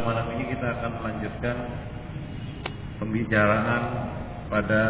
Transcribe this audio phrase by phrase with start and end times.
[0.00, 1.56] Malam ini kita akan melanjutkan
[2.96, 3.82] pembicaraan
[4.48, 4.82] pada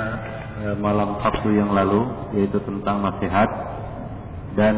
[0.63, 2.07] eh, malam Sabtu yang lalu
[2.39, 3.51] yaitu tentang nasihat
[4.55, 4.77] dan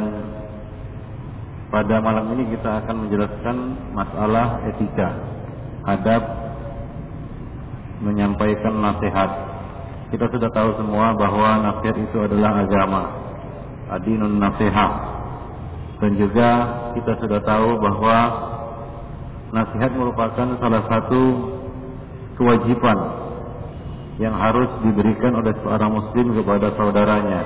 [1.69, 3.57] pada malam ini kita akan menjelaskan
[3.93, 5.09] masalah etika
[5.85, 6.23] adab
[8.03, 9.31] menyampaikan nasihat.
[10.11, 13.03] Kita sudah tahu semua bahwa nasihat itu adalah agama.
[13.97, 14.93] Adinun nasihat.
[16.03, 16.51] Dan juga
[16.99, 18.19] kita sudah tahu bahwa
[19.53, 21.23] nasihat merupakan salah satu
[22.41, 22.99] kewajiban
[24.17, 27.41] yang harus diberikan oleh seorang muslim kepada saudaranya.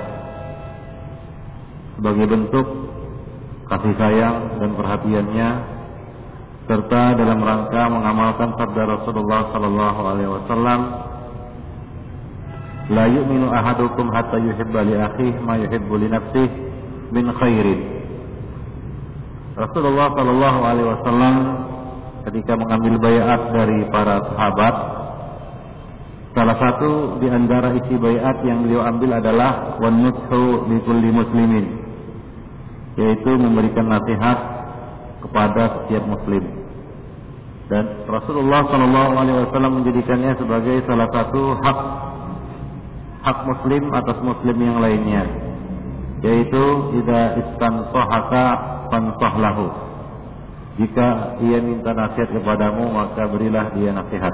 [1.99, 2.67] Sebagai bentuk
[3.67, 5.49] kasih sayang dan perhatiannya
[6.67, 10.79] serta dalam rangka mengamalkan sabda Rasulullah sallallahu alaihi wasallam
[12.91, 16.55] la yu'minu ahadukum hatta yuhibba li akhihi ma yuhibbu li nafsihi
[17.11, 17.79] min khairin.
[19.59, 21.35] Rasulullah sallallahu alaihi wasallam
[22.27, 24.75] ketika mengambil bayat dari para sahabat.
[26.35, 31.65] Salah satu di antara isi bayat yang beliau ambil adalah wan nuthu likulli muslimin
[32.99, 34.37] yaitu memberikan nasihat
[35.23, 36.43] kepada setiap muslim.
[37.71, 41.79] Dan Rasulullah Shallallahu Alaihi Wasallam menjadikannya sebagai salah satu hak
[43.23, 45.23] hak muslim atas muslim yang lainnya
[46.25, 46.63] yaitu
[47.01, 48.45] ida istan sohaka
[48.89, 49.86] fansahlahu
[50.77, 54.33] jika ia minta nasihat kepadamu maka berilah dia nasihat.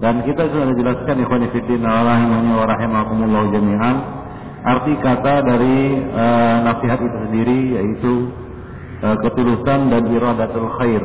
[0.00, 2.20] Dan kita sudah jelaskan ikhwan fillah
[2.60, 3.96] wa rahimakumullah jami'an
[4.64, 8.12] arti kata dari uh, nasihat itu sendiri yaitu
[9.04, 11.04] uh, ketulusan dan iradatul khair.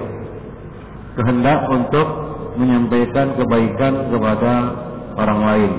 [1.20, 2.08] Kehendak untuk
[2.56, 4.54] menyampaikan kebaikan kepada
[5.20, 5.72] orang lain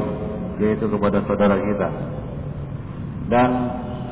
[0.60, 1.88] yaitu kepada saudara kita.
[3.32, 3.50] Dan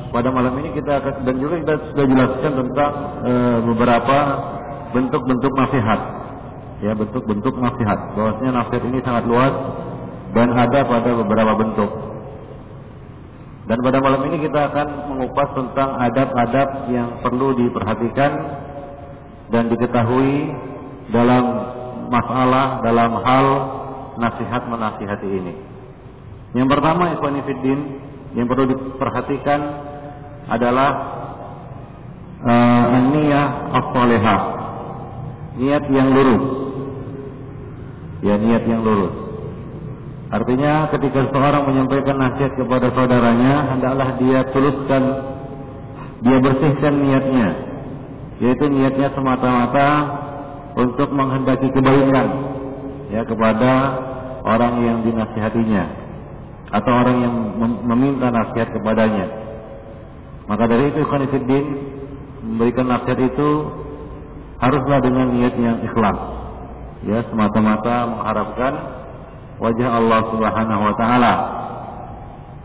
[0.09, 2.91] pada malam ini kita akan dan juga kita sudah jelaskan tentang
[3.25, 3.33] e,
[3.69, 4.17] beberapa
[4.93, 5.99] bentuk-bentuk nasihat.
[6.79, 7.99] Ya, bentuk-bentuk nasihat.
[8.15, 9.53] Bahwasanya nasihat ini sangat luas
[10.33, 11.91] dan ada pada beberapa bentuk.
[13.69, 18.31] Dan pada malam ini kita akan mengupas tentang adab-adab yang perlu diperhatikan
[19.53, 20.49] dan diketahui
[21.13, 21.43] dalam
[22.09, 23.45] masalah dalam hal
[24.17, 25.53] nasihat menasihati ini.
[26.57, 27.37] Yang pertama Ikhwan
[28.33, 29.88] yang perlu diperhatikan
[30.47, 30.89] adalah
[32.45, 34.41] uh, niat as-salihah.
[35.59, 36.45] Niat yang lurus.
[38.23, 39.11] Ya, niat yang lurus.
[40.29, 45.03] Artinya ketika seorang menyampaikan nasihat kepada saudaranya, hendaklah dia tuluskan,
[46.21, 47.47] dia bersihkan niatnya.
[48.39, 49.89] Yaitu niatnya semata-mata
[50.79, 52.27] untuk menghendaki kebaikan
[53.09, 53.73] ya kepada
[54.45, 55.83] orang yang dinasihatinya
[56.69, 57.35] atau orang yang
[57.83, 59.48] meminta nasihat kepadanya.
[60.49, 61.65] Maka dari itu Khonifuddin
[62.41, 63.49] memberikan nasihat itu
[64.57, 66.17] haruslah dengan niat yang ikhlas.
[67.05, 68.73] Ya, semata-mata mengharapkan
[69.61, 71.33] wajah Allah Subhanahu wa taala.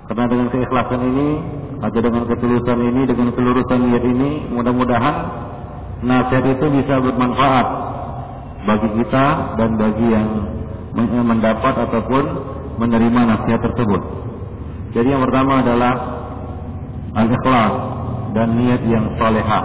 [0.09, 1.29] Karena dengan keikhlasan ini
[1.85, 5.17] atau dengan ketulusan ini, dengan kelurusan niat ini, mudah-mudahan
[6.01, 7.67] nasihat itu bisa bermanfaat
[8.65, 9.27] bagi kita
[9.61, 10.29] dan bagi yang
[11.25, 12.25] mendapat ataupun
[12.81, 14.03] menerima nasihat tersebut.
[14.95, 16.14] Jadi yang pertama adalah
[17.15, 17.73] al-ikhlas
[18.35, 19.65] dan niat yang salehah.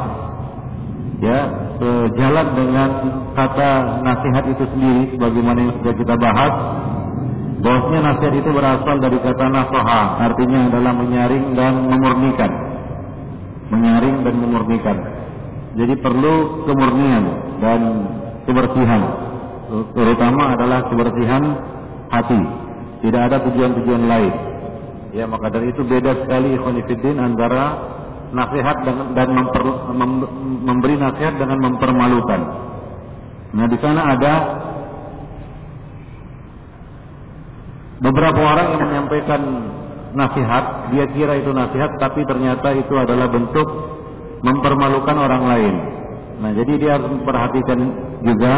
[1.19, 1.39] Ya,
[1.75, 2.89] sejalan dengan
[3.35, 6.53] kata nasihat itu sendiri sebagaimana yang sudah kita bahas
[7.59, 10.01] bahwasanya nasihat itu berasal dari kata nasoha
[10.31, 12.51] artinya adalah menyaring dan memurnikan.
[13.69, 14.97] Menyaring dan memurnikan.
[15.75, 17.23] Jadi perlu kemurnian
[17.59, 17.79] dan
[18.47, 19.01] kebersihan.
[19.93, 21.43] Terutama adalah kebersihan
[22.09, 22.41] hati.
[23.05, 24.48] Tidak ada tujuan-tujuan lain
[25.09, 27.63] Ya maka dari itu beda sekali ikhwanifiddin antara
[28.29, 30.11] nasihat dan, dan memper, mem,
[30.69, 32.41] memberi nasihat dengan mempermalukan.
[33.57, 34.33] Nah di sana ada
[37.97, 39.41] beberapa orang yang menyampaikan
[40.13, 43.65] nasihat, dia kira itu nasihat, tapi ternyata itu adalah bentuk
[44.45, 45.75] mempermalukan orang lain.
[46.39, 47.79] Nah jadi dia harus memperhatikan
[48.21, 48.53] juga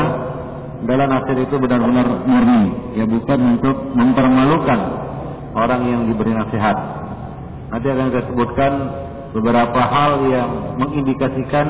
[0.84, 2.64] dalam nasihat itu benar-benar murni,
[3.00, 4.80] ya bukan untuk mempermalukan
[5.56, 6.78] orang yang diberi nasihat.
[7.72, 8.72] Nanti akan saya sebutkan
[9.32, 10.50] beberapa hal yang
[10.80, 11.68] mengindikasikan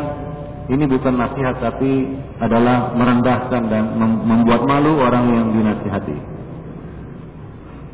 [0.71, 6.17] ini bukan nasihat tapi adalah merendahkan dan membuat malu orang yang dinasihati.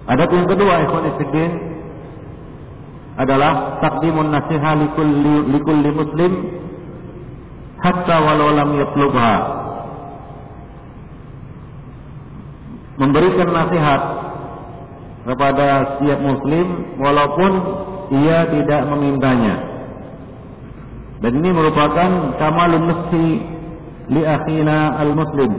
[0.08, 1.52] Ada yang kedua, ikhwan fillah
[3.18, 6.32] adalah takdimun nasihat likulli, likulli muslim
[7.82, 9.34] hatta walau lam yatlubha.
[12.98, 14.02] Memberikan nasihat
[15.28, 17.52] kepada setiap muslim walaupun
[18.16, 19.56] ia tidak memintanya.
[21.20, 23.28] Dan ini merupakan kamalun nafsi
[24.08, 25.52] li akhina al-muslim.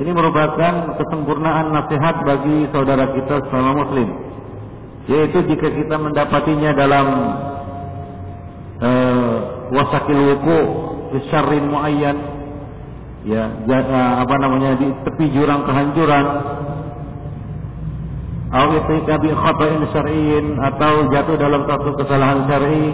[0.00, 4.08] Ini merupakan kesempurnaan nasihat bagi saudara kita sesama muslim.
[5.06, 7.06] Yaitu jika kita mendapatinya dalam
[8.80, 9.36] uh,
[9.72, 10.58] wasakil wuku
[11.32, 12.16] syarrin muayyan
[13.24, 16.26] ya uh, apa namanya di tepi jurang kehancuran
[18.50, 22.86] bi khata'in atau jatuh dalam satu kesalahan syar'i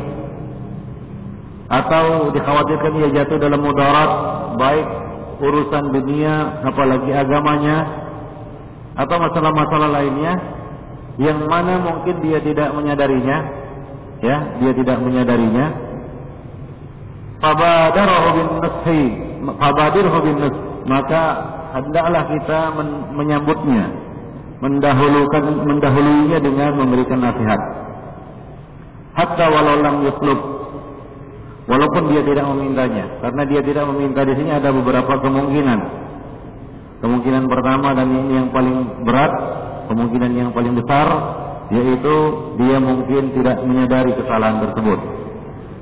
[1.73, 4.11] atau dikhawatirkan ia jatuh dalam mudarat
[4.57, 4.87] baik
[5.41, 7.79] urusan dunia apalagi agamanya
[8.97, 10.33] atau masalah-masalah lainnya
[11.21, 13.39] yang mana mungkin dia tidak menyadarinya
[14.23, 15.67] ya dia tidak menyadarinya.
[17.43, 18.49] Fabadarahu bin
[19.59, 20.37] fabadirhu bin
[20.87, 21.23] maka
[21.75, 22.89] hendaklah kita men
[23.19, 24.02] menyambutnya
[24.63, 27.61] mendahulukan mendahuluinya dengan memberikan nasihat
[29.19, 30.63] hatta walau lam yuslub
[31.63, 35.79] Walaupun dia tidak memintanya, karena dia tidak meminta di sini ada beberapa kemungkinan.
[36.99, 39.33] Kemungkinan pertama dan ini yang paling berat,
[39.87, 41.07] kemungkinan yang paling besar,
[41.71, 42.15] yaitu
[42.59, 44.99] dia mungkin tidak menyadari kesalahan tersebut.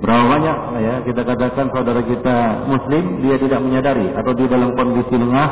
[0.01, 2.37] Berapa banyak ya kita katakan saudara kita
[2.69, 5.49] Muslim dia tidak menyadari atau di dalam kondisi lengah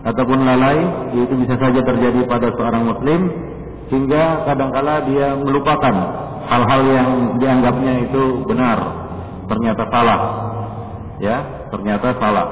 [0.00, 0.80] ataupun lalai,
[1.12, 3.20] itu bisa saja terjadi pada seorang Muslim
[3.90, 5.94] hingga kadangkala dia melupakan
[6.46, 8.78] hal-hal yang dianggapnya itu benar
[9.50, 10.20] ternyata salah.
[11.20, 12.46] Ya, ternyata salah.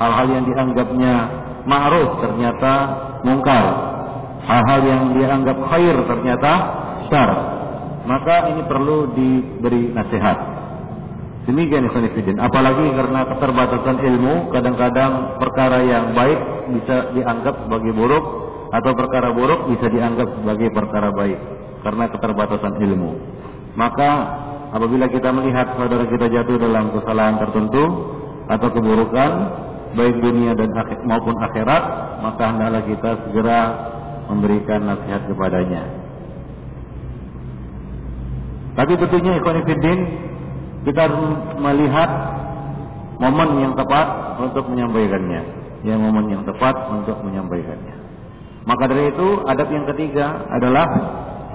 [0.00, 1.14] Hal-hal yang dianggapnya
[1.68, 2.72] ma'ruf ternyata
[3.22, 3.64] mungkar.
[4.48, 6.52] Hal-hal yang dianggap khair ternyata
[7.12, 7.30] syar.
[8.08, 10.57] Maka ini perlu diberi nasihat.
[11.48, 12.36] Demikian Ikhwanifidin.
[12.36, 18.24] Apalagi karena keterbatasan ilmu, kadang-kadang perkara yang baik bisa dianggap sebagai buruk,
[18.68, 21.40] atau perkara buruk bisa dianggap sebagai perkara baik.
[21.80, 23.10] Karena keterbatasan ilmu.
[23.80, 24.10] Maka
[24.76, 27.84] apabila kita melihat saudara kita jatuh dalam kesalahan tertentu
[28.48, 29.30] atau keburukan
[29.96, 31.82] baik dunia dan akhir, maupun akhirat
[32.20, 33.60] maka hendaklah kita segera
[34.28, 35.82] memberikan nasihat kepadanya
[38.76, 39.98] tapi tentunya ikhwanifiddin
[40.88, 41.04] kita
[41.60, 42.10] melihat
[43.20, 45.42] momen yang tepat untuk menyampaikannya
[45.84, 47.98] ya momen yang tepat untuk menyampaikannya
[48.68, 50.86] maka dari itu adab yang ketiga adalah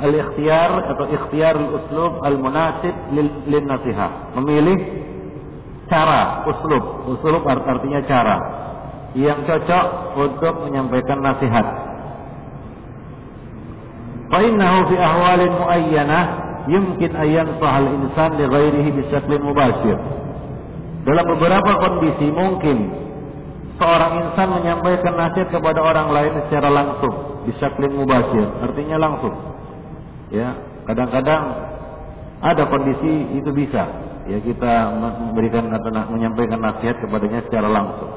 [0.01, 4.33] al-ikhtiyar atau ikhtiyar al-uslub al-munasib lil nasihah.
[4.41, 4.77] Memilih
[5.87, 7.13] cara, uslub.
[7.13, 8.37] Uslub artinya cara
[9.13, 9.85] yang cocok
[10.17, 11.65] untuk menyampaikan nasihat.
[14.33, 16.23] Fa innahu fi ahwalin muayyanah
[16.69, 19.97] yumkin ayan sahal insan li ghairihi bisyaklin mubashir.
[21.03, 22.77] Dalam beberapa kondisi mungkin
[23.75, 29.35] seorang insan menyampaikan nasihat kepada orang lain secara langsung, bisyaklin mubashir, artinya langsung.
[30.31, 30.55] Ya
[30.87, 31.43] kadang-kadang
[32.39, 33.83] ada kondisi itu bisa.
[34.23, 38.11] Ya kita memberikan atau menyampaikan nasihat kepadanya secara langsung.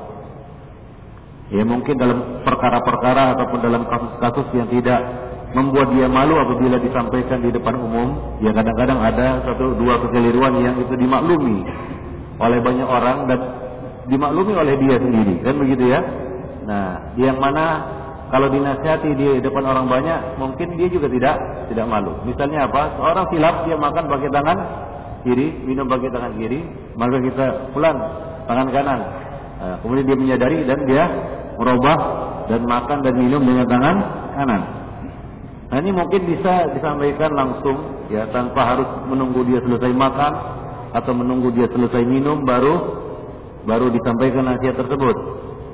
[1.50, 5.25] Ya mungkin dalam perkara-perkara ataupun dalam kasus-kasus yang tidak
[5.56, 10.76] membuat dia malu apabila disampaikan di depan umum ya kadang-kadang ada satu dua kekeliruan yang
[10.76, 11.64] itu dimaklumi
[12.36, 13.40] oleh banyak orang dan
[14.04, 16.00] dimaklumi oleh dia sendiri kan begitu ya
[16.68, 21.38] nah yang mana kalau dinasihati di depan orang banyak, mungkin dia juga tidak
[21.70, 22.10] tidak malu.
[22.26, 22.98] Misalnya apa?
[22.98, 24.58] Seorang silap dia makan pakai tangan
[25.22, 26.66] kiri, minum pakai tangan kiri,
[26.98, 27.94] maka kita pulang
[28.50, 29.00] tangan kanan.
[29.56, 31.04] Nah, kemudian dia menyadari dan dia
[31.54, 31.98] merubah
[32.50, 33.96] dan makan dan minum dengan tangan
[34.34, 34.62] kanan.
[35.66, 40.32] Nah ini mungkin bisa disampaikan langsung ya tanpa harus menunggu dia selesai makan
[40.94, 43.02] atau menunggu dia selesai minum baru
[43.66, 45.16] baru disampaikan nasihat tersebut.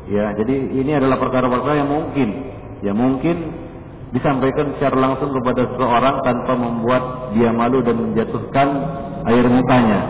[0.09, 2.29] Ya, jadi ini adalah perkara-perkara yang mungkin,
[2.83, 3.55] ya mungkin
[4.11, 8.69] disampaikan secara langsung kepada seseorang tanpa membuat dia malu dan menjatuhkan
[9.31, 10.01] air mukanya.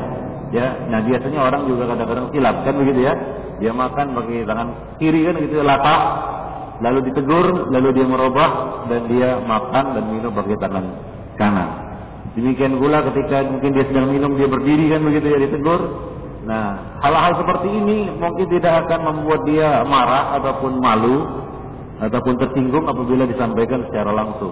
[0.52, 3.14] Ya, nah biasanya orang juga kadang-kadang silap kan begitu ya.
[3.60, 6.00] Dia makan pakai tangan kiri kan gitu latah,
[6.80, 8.50] lalu ditegur, lalu dia merubah
[8.88, 10.84] dan dia makan dan minum pakai tangan
[11.36, 11.70] kanan.
[12.32, 15.80] Demikian pula ketika mungkin dia sedang minum dia berdiri kan begitu ya ditegur,
[16.42, 21.22] Nah, hal-hal seperti ini mungkin tidak akan membuat dia marah ataupun malu
[22.02, 24.50] ataupun tersinggung apabila disampaikan secara langsung.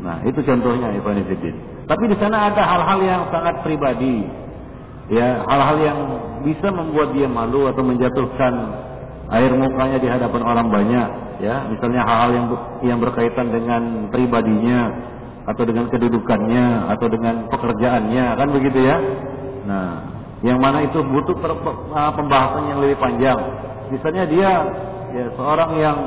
[0.00, 1.56] Nah, itu contohnya Ibn Fiddin.
[1.84, 4.24] Tapi di sana ada hal-hal yang sangat pribadi.
[5.12, 5.98] Ya, hal-hal yang
[6.40, 8.52] bisa membuat dia malu atau menjatuhkan
[9.28, 11.08] air mukanya di hadapan orang banyak,
[11.42, 11.68] ya.
[11.70, 12.46] Misalnya hal-hal yang
[12.84, 14.92] yang berkaitan dengan pribadinya
[15.46, 18.96] atau dengan kedudukannya atau dengan pekerjaannya, kan begitu ya.
[19.66, 19.88] Nah,
[20.42, 23.38] yang mana itu butuh uh, pembahasan yang lebih panjang.
[23.88, 24.50] Misalnya dia
[25.14, 25.98] ya seorang yang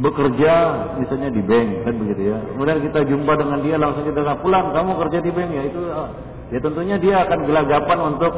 [0.00, 0.52] bekerja
[0.96, 2.38] misalnya di bank kan begitu ya.
[2.54, 5.80] Kemudian kita jumpa dengan dia langsung kita kata pulang kamu kerja di bank ya itu
[5.90, 6.08] uh,
[6.54, 8.32] ya tentunya dia akan gelagapan untuk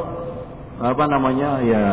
[0.81, 1.83] apa namanya ya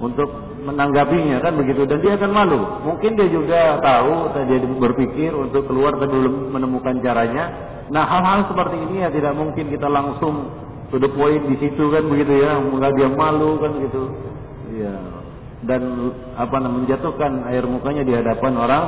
[0.00, 2.60] untuk menanggapinya kan begitu dan dia akan malu.
[2.82, 7.44] Mungkin dia juga tahu dia berpikir untuk keluar dan belum menemukan caranya.
[7.86, 10.50] Nah hal-hal seperti ini ya tidak mungkin kita langsung
[10.90, 14.02] to the point di situ kan begitu ya, enggak dia malu kan gitu.
[14.74, 14.94] Ya.
[15.62, 18.84] Dan apa namanya menjatuhkan air mukanya di hadapan orang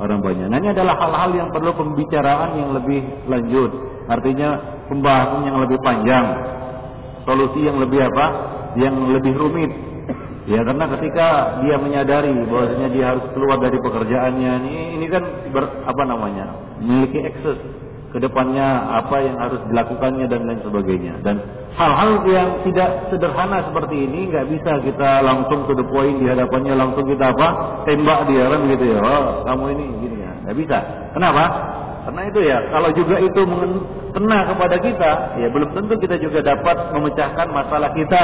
[0.00, 0.46] orang banyak.
[0.48, 3.70] Nah ini adalah hal-hal yang perlu pembicaraan yang lebih lanjut.
[4.10, 4.58] Artinya
[4.90, 6.26] pembahasan yang lebih panjang,
[7.28, 8.26] solusi yang lebih apa?
[8.74, 9.70] Yang lebih rumit.
[10.48, 11.28] Ya karena ketika
[11.60, 17.20] dia menyadari bahwasanya dia harus keluar dari pekerjaannya ini ini kan ber, apa namanya memiliki
[17.28, 17.60] akses
[18.10, 18.66] ke depannya
[19.04, 21.14] apa yang harus dilakukannya dan lain sebagainya.
[21.22, 21.38] Dan
[21.78, 26.74] hal-hal yang tidak sederhana seperti ini nggak bisa kita langsung ke the point di hadapannya
[26.74, 27.48] langsung kita apa
[27.86, 28.98] tembak dia kan gitu ya.
[28.98, 30.32] Oh kamu ini gini ya.
[30.48, 30.78] Nggak bisa.
[31.14, 31.44] Kenapa?
[32.00, 33.40] Karena itu ya kalau juga itu
[34.10, 38.22] kena kepada kita ya belum tentu kita juga dapat memecahkan masalah kita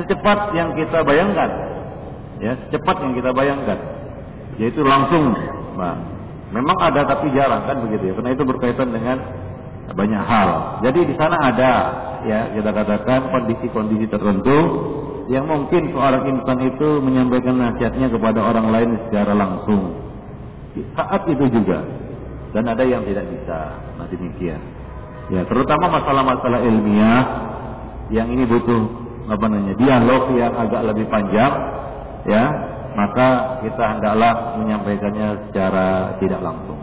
[0.00, 1.50] secepat yang kita bayangkan
[2.40, 3.78] ya secepat yang kita bayangkan
[4.56, 5.36] yaitu langsung
[5.76, 6.00] nah,
[6.50, 9.20] memang ada tapi jarang kan begitu ya karena itu berkaitan dengan
[9.94, 10.48] banyak hal.
[10.86, 11.72] Jadi di sana ada
[12.26, 14.58] ya kita katakan kondisi-kondisi tertentu
[15.30, 19.94] yang mungkin seorang insan itu menyampaikan nasihatnya kepada orang lain secara langsung.
[20.94, 21.82] Saat itu juga
[22.54, 23.78] dan ada yang tidak bisa.
[23.98, 24.60] Nah demikian.
[25.30, 27.22] Ya, terutama masalah-masalah ilmiah
[28.10, 28.99] yang ini butuh
[29.30, 31.52] apa namanya dialog yang agak lebih panjang
[32.26, 32.44] ya
[32.98, 36.78] maka kita hendaklah menyampaikannya secara tidak langsung.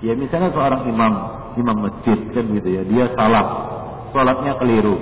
[0.00, 1.12] Ya misalnya seorang imam
[1.58, 3.44] imam masjid kan gitu ya dia salah
[4.14, 4.96] sholatnya keliru.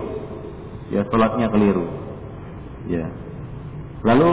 [0.88, 1.84] Ya sholatnya keliru.
[2.88, 3.06] Ya.
[4.02, 4.32] Lalu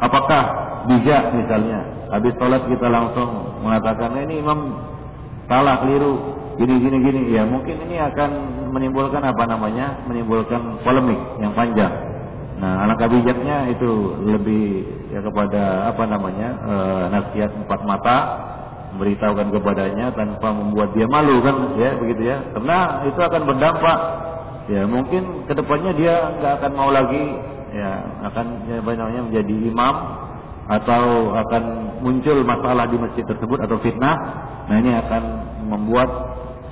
[0.00, 0.42] apakah
[0.88, 4.80] bijak misalnya habis sholat kita langsung mengatakan ini imam
[5.44, 7.22] salah keliru gini gini gini.
[7.36, 8.30] Ya mungkin ini akan
[8.74, 10.02] menimbulkan apa namanya?
[10.10, 11.94] Menimbulkan polemik yang panjang.
[12.58, 13.90] Nah alangkah bijaknya itu
[14.26, 14.66] lebih
[15.14, 16.48] ya kepada apa namanya?
[16.58, 16.74] E,
[17.14, 18.18] nasihat empat mata
[18.94, 21.78] memberitahukan kepadanya tanpa membuat dia malu kan?
[21.78, 22.42] Ya begitu ya.
[22.50, 23.98] Karena itu akan berdampak.
[24.66, 27.24] Ya mungkin ke depannya dia nggak akan mau lagi
[27.74, 27.90] ya
[28.32, 29.94] akan ya, banyaknya menjadi imam
[30.64, 31.62] atau akan
[32.00, 34.16] muncul masalah di masjid tersebut atau fitnah.
[34.66, 35.22] Nah ini akan
[35.68, 36.08] membuat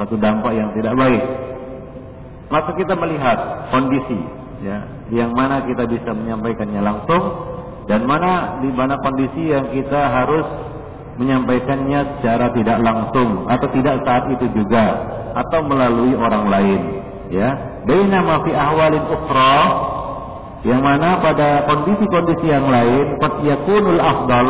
[0.01, 1.52] satu dampak yang tidak baik
[2.53, 4.21] maka kita melihat kondisi
[4.61, 7.25] ya yang mana kita bisa menyampaikannya langsung
[7.89, 10.45] dan mana di mana kondisi yang kita harus
[11.17, 14.85] menyampaikannya secara tidak langsung atau tidak saat itu juga
[15.33, 16.81] atau melalui orang lain
[17.33, 17.51] ya.
[17.83, 19.59] Baina fi ahwalin ukhra
[20.63, 24.49] yang mana pada kondisi-kondisi yang lain qad yakunul afdal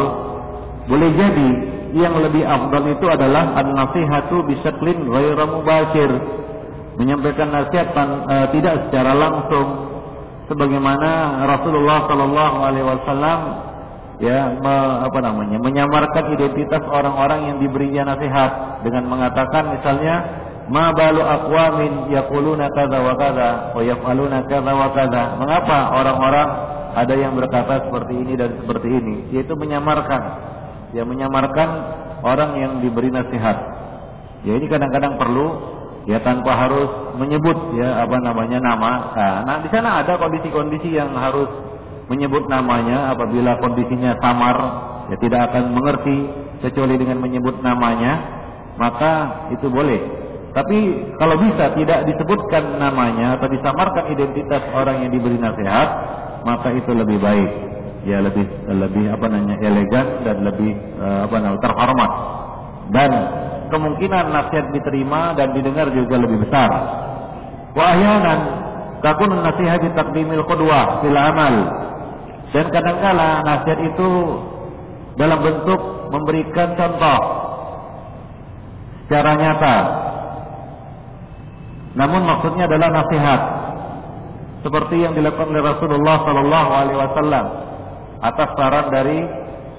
[0.91, 1.51] boleh jadi
[1.97, 6.11] yang lebih afdal itu adalah an-nasihatu bisyaklin ghairu mubashir
[7.01, 9.69] menyampaikan nasihat e, tidak secara langsung
[10.51, 13.39] sebagaimana Rasulullah sallallahu alaihi wasallam
[14.21, 14.77] ya me,
[15.09, 20.15] apa namanya menyamarkan identitas orang-orang yang diberinya nasihat dengan mengatakan misalnya
[20.71, 25.23] ma balu aqwamin yaquluna kadza wa kadza wa yaf'aluna kadza wa kadza.
[25.41, 26.49] Mengapa orang-orang
[26.93, 29.17] ada yang berkata seperti ini dan seperti ini?
[29.33, 30.23] Yaitu menyamarkan.
[30.93, 31.69] Ya menyamarkan
[32.21, 33.57] orang yang diberi nasihat.
[34.45, 35.72] Ya ini kadang-kadang perlu
[36.07, 38.93] ya tanpa harus menyebut ya apa namanya nama.
[39.15, 41.49] Nah, nah di sana ada kondisi-kondisi yang harus
[42.11, 44.57] menyebut namanya apabila kondisinya samar
[45.09, 46.19] ya tidak akan mengerti
[46.63, 48.13] kecuali dengan menyebut namanya
[48.77, 50.01] maka itu boleh.
[50.53, 50.79] Tapi
[51.17, 55.89] kalau bisa tidak disebutkan namanya atau disamarkan identitas orang yang diberi nasihat
[56.45, 57.51] maka itu lebih baik.
[58.03, 62.11] Ya lebih lebih apa namanya elegan dan lebih uh, apa namanya terhormat.
[62.93, 63.11] Dan
[63.73, 66.69] kemungkinan nasihat diterima dan didengar juga lebih besar.
[67.73, 68.41] Wa ahyanan
[69.01, 71.55] takun nasihat di takdimil qudwah fil amal.
[72.53, 74.11] Dan kadangkala nasihat itu
[75.17, 75.81] dalam bentuk
[76.13, 77.21] memberikan contoh
[79.09, 79.77] secara nyata.
[81.97, 83.41] Namun maksudnya adalah nasihat.
[84.63, 87.45] Seperti yang dilakukan oleh Rasulullah Sallallahu Alaihi Wasallam
[88.23, 89.19] atas saran dari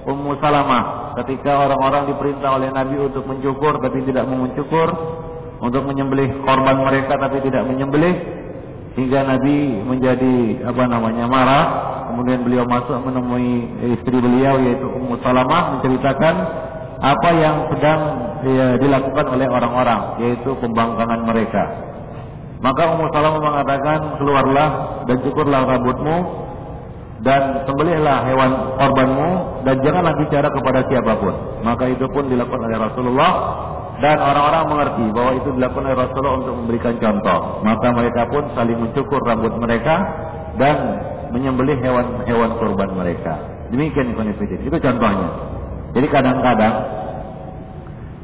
[0.04, 4.88] Ummu Salamah ketika orang-orang diperintah oleh Nabi untuk mencukur tapi tidak mau mencukur,
[5.62, 8.14] untuk menyembelih korban mereka tapi tidak menyembelih,
[8.98, 10.34] hingga Nabi menjadi
[10.66, 11.66] apa namanya marah.
[12.04, 13.66] Kemudian beliau masuk menemui
[13.98, 16.34] istri beliau yaitu Ummu Salamah menceritakan
[17.02, 18.00] apa yang sedang
[18.46, 21.64] ya, dilakukan oleh orang-orang yaitu pembangkangan mereka.
[22.62, 24.68] Maka Ummu Salamah mengatakan keluarlah
[25.10, 26.16] dan cukurlah rambutmu
[27.22, 29.30] dan sembelihlah hewan korbanmu
[29.62, 33.32] dan janganlah bicara kepada siapa pun maka itu pun dilakukan oleh Rasulullah
[34.02, 37.40] dan orang-orang mengerti bahwa itu dilakukan oleh Rasulullah untuk memberikan contoh.
[37.62, 39.94] Maka mereka pun saling mencukur rambut mereka
[40.58, 40.76] dan
[41.30, 43.38] menyembelih hewan-hewan kurban mereka.
[43.70, 44.66] Demikian konfidin.
[44.66, 45.30] Itu contohnya.
[45.94, 46.74] Jadi kadang-kadang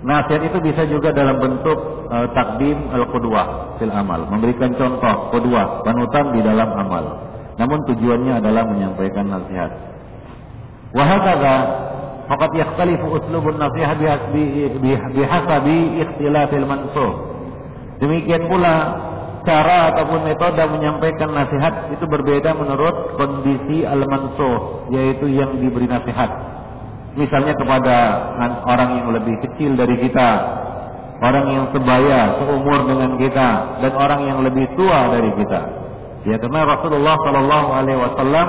[0.03, 1.79] nasihat itu bisa juga dalam bentuk
[2.11, 7.30] uh, takdim al-qudwah fil amal, memberikan contoh qudwah, panutan di dalam amal.
[7.61, 9.69] Namun tujuannya adalah menyampaikan nasihat.
[10.97, 11.57] Wa hakadha
[12.25, 14.01] faqad yakhtalifu uslubun nasihat
[15.13, 17.13] bihasabi ikhtilafil mansuh.
[18.01, 18.97] Demikian pula
[19.45, 26.33] cara ataupun metode menyampaikan nasihat itu berbeda menurut kondisi al-mansuh, yaitu yang diberi nasihat.
[27.17, 27.97] Misalnya kepada
[28.65, 30.31] orang yang lebih kecil dari kita,
[31.21, 33.49] orang yang sebaya, seumur dengan kita,
[33.85, 35.80] dan orang yang lebih tua dari kita.
[36.21, 38.47] Ya, karena Rasulullah Shallallahu Alaihi Wasallam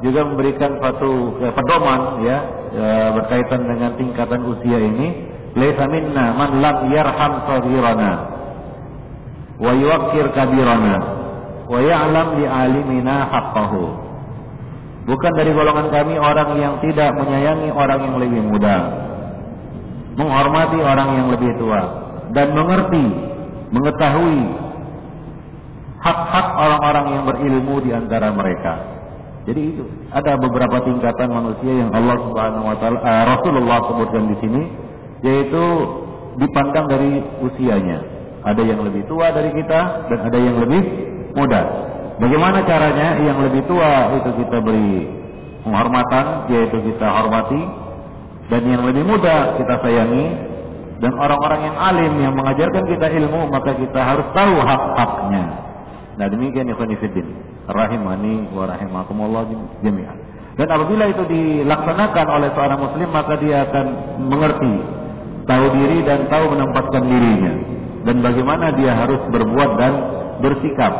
[0.00, 2.38] juga memberikan satu eh, pedoman ya
[2.72, 5.08] eh, berkaitan dengan tingkatan usia ini.
[5.52, 8.12] Laisa minna man lam yarham saghirana
[9.60, 10.96] wa yuwakkir kabirana
[11.68, 13.84] wa ya'lam li alimina haqqahu.
[15.04, 18.76] Bukan dari golongan kami orang yang tidak menyayangi orang yang lebih muda,
[20.14, 21.82] menghormati orang yang lebih tua
[22.32, 23.06] dan mengerti,
[23.74, 24.61] mengetahui
[26.02, 28.74] hak-hak orang-orang yang berilmu di antara mereka.
[29.42, 29.82] Jadi itu
[30.14, 34.62] ada beberapa tingkatan manusia yang Allah Subhanahu wa taala uh, Rasulullah sebutkan di sini
[35.22, 35.64] yaitu
[36.38, 37.98] dipandang dari usianya.
[38.42, 40.82] Ada yang lebih tua dari kita dan ada yang lebih
[41.38, 41.62] muda.
[42.18, 43.18] Bagaimana caranya?
[43.22, 45.06] Yang lebih tua itu kita beri
[45.62, 47.62] penghormatan, yaitu kita hormati,
[48.50, 50.26] dan yang lebih muda kita sayangi,
[50.98, 55.71] dan orang-orang yang alim yang mengajarkan kita ilmu, maka kita harus tahu hak-haknya.
[56.20, 57.26] Nah demikian ya Khonifuddin.
[57.68, 59.48] Rahimani wa rahimakumullah
[59.80, 60.18] jami'an.
[60.58, 63.86] Dan apabila itu dilaksanakan oleh seorang muslim, maka dia akan
[64.20, 64.74] mengerti,
[65.48, 67.52] tahu diri dan tahu menempatkan dirinya
[68.02, 69.92] dan bagaimana dia harus berbuat dan
[70.42, 70.92] bersikap.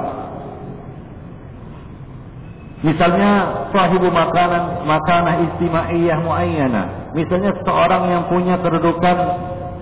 [2.83, 3.31] Misalnya
[3.71, 7.15] sahibu makanan makanah istimaiyah muayyana.
[7.15, 9.17] Misalnya seorang yang punya kedudukan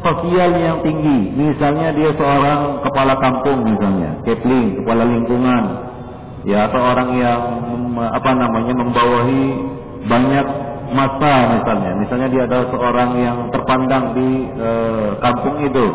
[0.01, 1.33] sosial yang tinggi.
[1.37, 5.65] Misalnya dia seorang kepala kampung misalnya, kepling, kepala lingkungan.
[6.49, 7.41] Ya atau orang yang
[8.01, 9.45] apa namanya membawahi
[10.09, 10.47] banyak
[10.97, 11.93] masa misalnya.
[12.01, 14.71] Misalnya dia adalah seorang yang terpandang di e,
[15.21, 15.87] kampung itu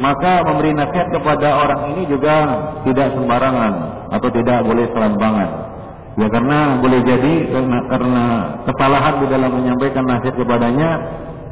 [0.00, 2.34] maka memberi nasihat kepada orang ini juga
[2.88, 3.72] tidak sembarangan
[4.08, 5.50] atau tidak boleh selambangan.
[6.12, 8.24] Ya karena boleh jadi karena, karena
[8.68, 10.90] kesalahan di dalam menyampaikan nasihat kepadanya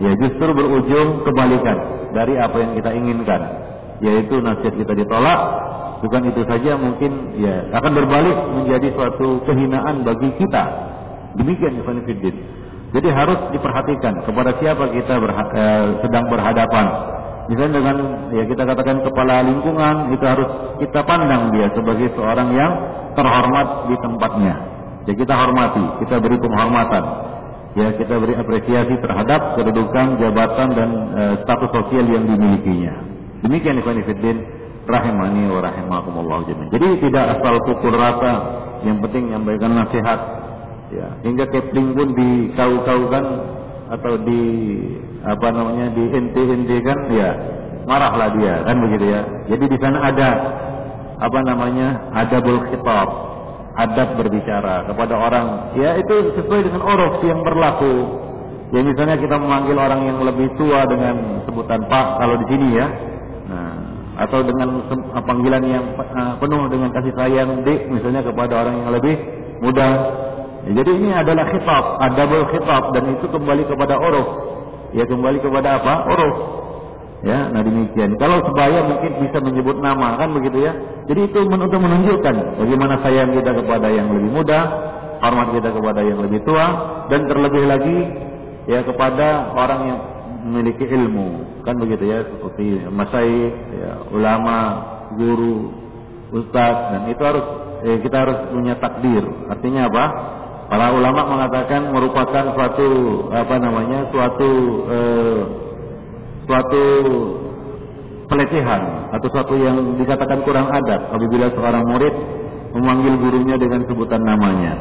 [0.01, 1.77] ya justru berujung kebalikan
[2.17, 3.41] dari apa yang kita inginkan
[4.01, 5.41] yaitu nasihat kita ditolak
[6.01, 10.65] bukan itu saja mungkin ya akan berbalik menjadi suatu kehinaan bagi kita
[11.37, 12.37] demikian Ibn Fiddin
[12.91, 16.87] jadi harus diperhatikan kepada siapa kita berha eh, sedang berhadapan
[17.51, 17.97] Misalnya dengan
[18.31, 22.73] ya kita katakan kepala lingkungan itu harus kita pandang dia sebagai seorang yang
[23.19, 24.55] terhormat di tempatnya.
[25.11, 27.03] Ya kita hormati, kita beri penghormatan.
[27.79, 32.95] Ya kita beri apresiasi terhadap kedudukan, jabatan dan e, status sosial yang dimilikinya.
[33.47, 34.43] Demikian Ikhwan Fiddin
[34.91, 36.51] rahimani wa rahimakumullah.
[36.75, 38.35] Jadi tidak asal pukul rata,
[38.83, 40.21] yang penting menyampaikan nasihat.
[40.91, 43.25] Ya, hingga Kepling pun dikau-kaukan
[43.95, 44.43] atau di
[45.23, 47.31] apa namanya di inti-inti kan ya
[47.87, 49.23] marahlah dia kan begitu ya.
[49.55, 50.31] Jadi di sana ada
[51.21, 53.09] apa namanya adabul khitab,
[53.77, 55.47] adab berbicara kepada orang.
[55.79, 57.95] Ya itu sesuai dengan uruf yang berlaku.
[58.71, 62.87] Ya misalnya kita memanggil orang yang lebih tua dengan sebutan Pak kalau di sini ya.
[63.51, 63.75] Nah,
[64.27, 64.87] atau dengan
[65.27, 69.15] panggilan yang uh, penuh dengan kasih sayang Dik misalnya kepada orang yang lebih
[69.59, 69.89] muda.
[70.71, 74.51] Ya, jadi ini adalah khitab, adabul khitab dan itu kembali kepada uruf
[74.95, 75.95] ya kembali kepada apa?
[76.11, 76.37] Uruf.
[77.21, 78.17] Ya, nah demikian.
[78.17, 80.73] Kalau sebaya mungkin bisa menyebut nama kan begitu ya.
[81.05, 84.61] Jadi itu untuk menunjukkan bagaimana sayang kita kepada yang lebih muda,
[85.21, 86.67] hormat kita kepada yang lebih tua
[87.13, 87.99] dan terlebih lagi
[88.65, 90.01] ya kepada orang yang
[90.41, 94.57] memiliki ilmu kan begitu ya seperti masai ya, ulama
[95.21, 95.69] guru
[96.33, 97.47] ustadz dan itu harus
[97.85, 100.05] eh, kita harus punya takdir artinya apa
[100.71, 104.51] Para ulama mengatakan merupakan suatu apa namanya suatu
[104.87, 105.41] eh,
[106.51, 106.85] suatu
[108.27, 112.15] pelecehan atau suatu yang dikatakan kurang adab apabila seorang murid
[112.75, 114.75] memanggil gurunya dengan sebutan namanya.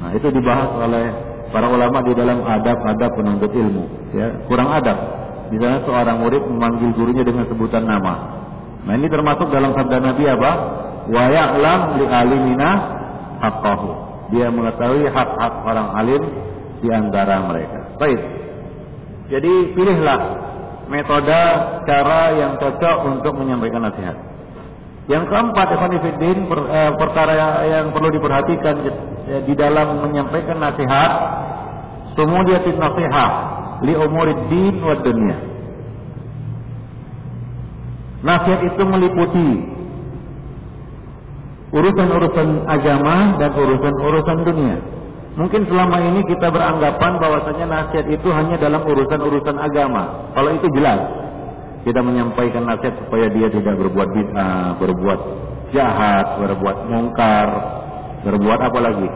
[0.00, 1.08] Nah, itu dibahas oleh
[1.48, 4.96] para ulama di dalam adab-adab penuntut ilmu, ya, kurang adab.
[5.48, 8.44] Di sana seorang murid memanggil gurunya dengan sebutan nama.
[8.84, 10.50] Nah, ini termasuk dalam sabda Nabi apa?
[11.08, 12.70] Wa ya'lam li alimina
[13.40, 13.88] haqqahu
[14.30, 16.22] dia mengetahui hak-hak orang alim
[16.80, 17.98] di antara mereka.
[17.98, 18.20] Baik.
[19.30, 20.49] Jadi pilihlah
[20.90, 21.42] metode
[21.86, 24.18] cara yang cocok untuk menyampaikan nasihat.
[25.06, 27.34] Yang keempat, Ikhwanifiddin, per, eh, perkara
[27.66, 28.74] yang perlu diperhatikan
[29.30, 31.12] eh, di dalam menyampaikan nasihat,
[32.18, 33.32] sumudiyatin nasihat
[33.86, 35.38] li umuriddin wa dunia.
[38.20, 39.50] Nasihat itu meliputi
[41.70, 44.76] urusan-urusan agama dan urusan-urusan dunia.
[45.38, 50.30] Mungkin selama ini kita beranggapan bahwasanya nasihat itu hanya dalam urusan-urusan agama.
[50.34, 50.98] Kalau itu jelas,
[51.86, 55.20] kita menyampaikan nasihat supaya dia tidak berbuat bid'ah, berbuat
[55.70, 57.48] jahat, berbuat mungkar,
[58.26, 59.08] berbuat apa lagi?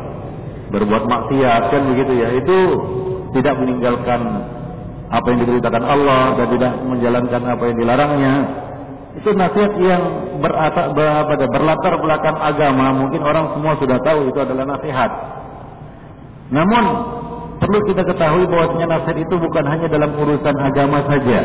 [0.71, 2.29] Berbuat maksiat kan begitu ya.
[2.39, 2.59] Itu
[3.35, 4.21] tidak meninggalkan
[5.11, 8.35] apa yang diberitakan Allah dan tidak menjalankan apa yang dilarangnya.
[9.15, 10.03] Itu nasihat yang
[10.43, 11.07] berata, ber,
[11.51, 12.91] berlatar belakang agama.
[13.03, 15.11] Mungkin orang semua sudah tahu itu adalah nasihat.
[16.53, 16.85] Namun
[17.63, 21.41] perlu kita ketahui bahwasanya nasihat itu bukan hanya dalam urusan agama saja.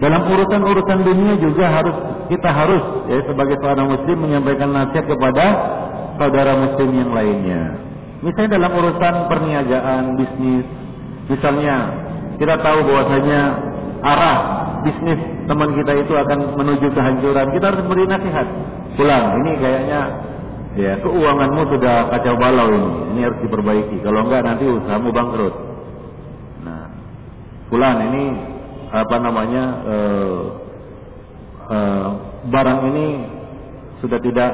[0.00, 1.96] Dalam urusan-urusan dunia juga harus
[2.28, 5.44] kita harus ya sebagai seorang muslim menyampaikan nasihat kepada
[6.18, 7.62] saudara muslim yang lainnya.
[8.24, 10.64] Misalnya dalam urusan perniagaan, bisnis,
[11.28, 11.76] misalnya
[12.40, 13.40] kita tahu bahwasanya
[14.00, 14.38] arah
[14.84, 17.46] bisnis teman kita itu akan menuju kehancuran.
[17.52, 18.46] Kita harus beri nasihat.
[18.94, 20.00] Pulang, ini kayaknya
[20.74, 22.92] ya keuanganmu sudah kacau balau ini.
[23.14, 23.96] Ini harus diperbaiki.
[24.02, 25.54] Kalau enggak nanti usahamu bangkrut.
[26.66, 26.84] Nah,
[27.70, 28.24] pulang ini
[28.94, 30.40] apa namanya uh,
[31.70, 32.08] uh,
[32.50, 33.06] barang ini
[33.98, 34.52] sudah tidak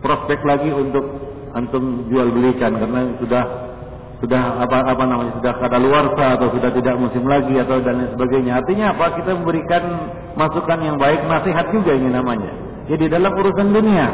[0.00, 1.04] prospek lagi untuk
[1.52, 3.44] antum jual belikan karena sudah
[4.20, 8.60] sudah apa apa namanya sudah kadaluarsa atau sudah tidak musim lagi atau dan sebagainya.
[8.60, 9.16] Artinya apa?
[9.16, 9.82] Kita memberikan
[10.36, 12.69] masukan yang baik, nasihat juga ini namanya.
[12.90, 14.06] Jadi dalam urusan dunia,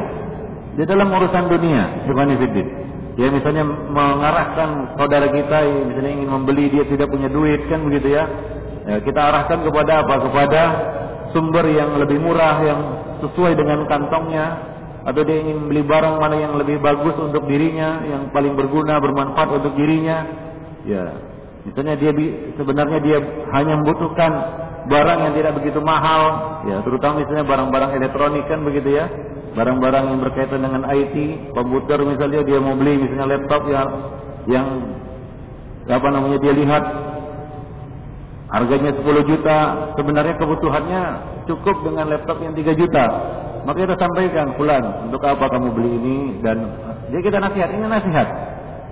[0.76, 2.84] di dalam urusan dunia, Subhanallah.
[3.16, 8.28] Ya misalnya mengarahkan saudara kita misalnya ingin membeli dia tidak punya duit kan begitu ya.
[8.84, 10.14] ya kita arahkan kepada apa?
[10.28, 10.62] Kepada
[11.32, 12.80] sumber yang lebih murah yang
[13.24, 14.76] sesuai dengan kantongnya
[15.08, 19.64] atau dia ingin beli barang mana yang lebih bagus untuk dirinya, yang paling berguna, bermanfaat
[19.64, 20.28] untuk dirinya.
[20.84, 21.16] Ya.
[21.64, 22.12] Misalnya dia
[22.60, 23.18] sebenarnya dia
[23.56, 24.32] hanya membutuhkan
[24.86, 26.22] barang yang tidak begitu mahal,
[26.66, 29.06] ya, terutama misalnya barang-barang elektronik kan begitu ya
[29.56, 31.16] barang-barang yang berkaitan dengan IT,
[31.56, 33.88] komputer misalnya dia mau beli misalnya laptop yang
[34.44, 34.66] yang
[35.88, 36.84] apa namanya dia lihat
[38.52, 39.58] harganya 10 juta,
[39.96, 41.02] sebenarnya kebutuhannya
[41.48, 43.04] cukup dengan laptop yang 3 juta.
[43.66, 46.62] Maka kita sampaikan, "Fulan, untuk apa kamu beli ini?" dan
[47.10, 48.28] jadi kita nasihat, ini nasihat.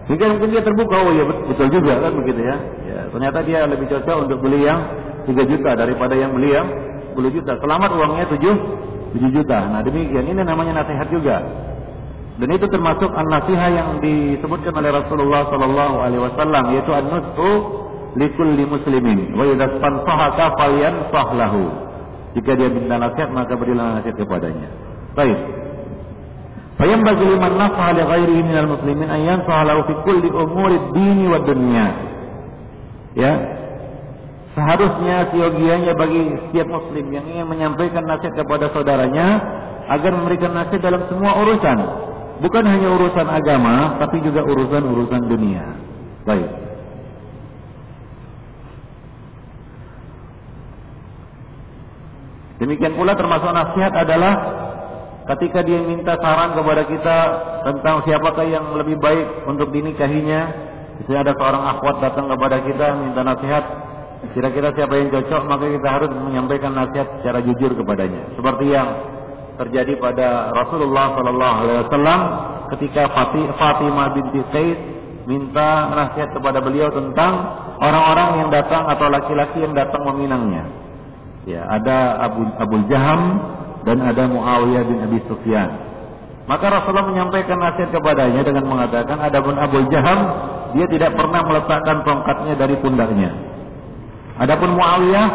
[0.05, 2.57] Jika mungkin dia terbuka, oh ya betul juga kan begitu ya.
[2.89, 4.81] Ya, ternyata dia lebih cocok untuk beli yang
[5.25, 6.69] 3 juta daripada yang beli yang
[7.17, 7.53] 10 juta.
[7.61, 8.41] Selamat uangnya 7
[9.15, 9.59] 7 juta.
[9.71, 11.39] Nah demikian ini namanya nasihat juga.
[12.35, 17.51] Dan itu termasuk an-nasihat yang disebutkan oleh Rasulullah sallallahu alaihi wasallam yaitu an-nushu
[18.19, 21.65] likulli muslimin wa idza tansahaka falyansah lahu.
[22.35, 24.67] Jika dia minta nasihat maka berilah nasihat kepadanya.
[25.15, 25.39] Baik.
[26.75, 31.39] Fayambaghi liman nasaha li ghairihi minal muslimin an yansaha lahu fi kulli umuri ad-dini wa
[31.39, 31.87] dunya.
[33.15, 33.33] Ya,
[34.55, 39.43] Seharusnya siogianya bagi setiap muslim yang ingin menyampaikan nasihat kepada saudaranya
[39.91, 41.79] agar memberikan nasihat dalam semua urusan.
[42.39, 45.75] Bukan hanya urusan agama, tapi juga urusan-urusan dunia.
[46.23, 46.51] Baik.
[52.63, 54.35] Demikian pula termasuk nasihat adalah
[55.35, 57.19] ketika dia minta saran kepada kita
[57.67, 60.73] tentang siapakah yang lebih baik untuk dinikahinya.
[60.95, 63.65] Misalnya ada seorang akhwat datang kepada kita minta nasihat,
[64.33, 68.33] Kira-kira siapa yang cocok maka kita harus menyampaikan nasihat secara jujur kepadanya.
[68.39, 68.89] Seperti yang
[69.61, 72.21] terjadi pada Rasulullah Sallallahu Alaihi Wasallam
[72.75, 73.03] ketika
[73.61, 74.79] Fatimah binti Qais
[75.29, 77.33] minta nasihat kepada beliau tentang
[77.81, 80.65] orang-orang yang datang atau laki-laki yang datang meminangnya.
[81.45, 83.21] Ya, ada Abu Abu Jaham
[83.85, 85.71] dan ada Muawiyah bin Abi Sufyan.
[86.45, 90.19] Maka Rasulullah menyampaikan nasihat kepadanya dengan mengatakan, adapun Abu Jaham
[90.77, 93.54] dia tidak pernah meletakkan tongkatnya dari pundaknya.
[94.35, 95.29] Adapun Muawiyah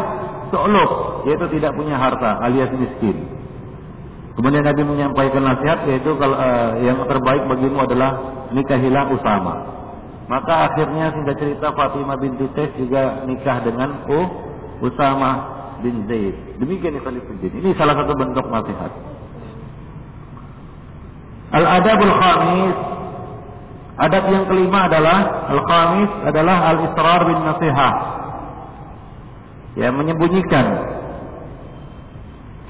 [0.52, 0.90] seuluk,
[1.24, 3.16] yaitu tidak punya harta alias miskin.
[4.36, 8.10] Kemudian Nabi menyampaikan nasihat yaitu kalau uh, yang terbaik bagimu adalah
[8.52, 9.54] nikahilah Usama.
[10.30, 14.28] Maka akhirnya singkat cerita Fatimah binti Qais juga nikah dengan uh,
[14.84, 15.30] Usama
[15.82, 16.60] bin Zaid.
[16.60, 17.52] Demikian Ikhwanuddin.
[17.52, 18.92] Ini salah satu bentuk nasihat.
[21.50, 22.76] Al-adabul khamis
[24.00, 28.19] Adab yang kelima adalah Al-khamis adalah al-israr bin nasihat
[29.78, 30.66] ya menyembunyikan.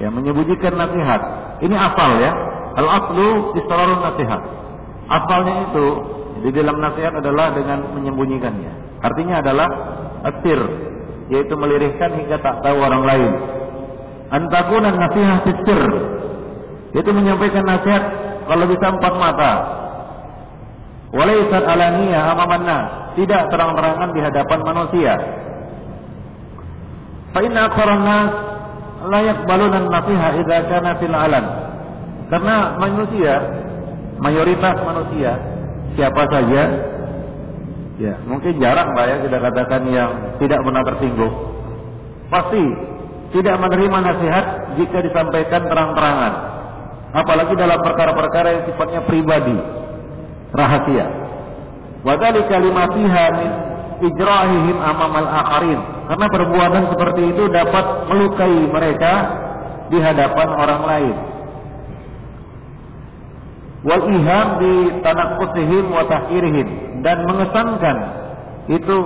[0.00, 1.20] Ya menyembunyikan nasihat.
[1.60, 2.32] Ini asal ya.
[2.80, 4.40] Al aslu istararun nasihat.
[5.10, 5.86] Asalnya itu
[6.40, 9.02] di dalam nasihat adalah dengan menyembunyikannya.
[9.04, 9.68] Artinya adalah
[10.24, 10.60] asir
[11.30, 13.32] yaitu melirihkan hingga tak tahu orang lain.
[14.30, 15.82] Antakunan nasihat sisir.
[16.90, 18.02] Itu menyampaikan nasihat
[18.50, 19.52] kalau bisa empat mata.
[21.10, 22.66] Walaisat alaniya amaman
[23.18, 25.14] Tidak terang-terangan di hadapan manusia.
[27.30, 28.32] Fa inna aktsaran nas
[29.06, 31.46] la yaqbaluna an-nasiha idza kana fil alan.
[32.30, 33.34] Karena manusia,
[34.22, 35.32] mayoritas manusia,
[35.98, 36.62] siapa saja
[38.00, 41.34] Ya, mungkin jarang Pak ya kita katakan yang tidak pernah tersinggung.
[42.32, 42.64] Pasti
[43.36, 44.44] tidak menerima nasihat
[44.80, 46.32] jika disampaikan terang-terangan.
[47.12, 49.52] Apalagi dalam perkara-perkara yang sifatnya pribadi,
[50.56, 51.06] rahasia.
[52.00, 53.50] Wadali kalimatiha min
[54.08, 55.80] ijrahihim amamal akharin.
[56.11, 59.14] Karena perbuatan seperti itu dapat melukai mereka
[59.94, 61.16] di hadapan orang lain.
[63.87, 64.75] Wal iham di
[65.07, 66.68] tanaqqusihim wa tahkirihim
[67.07, 67.96] dan mengesankan
[68.75, 68.96] itu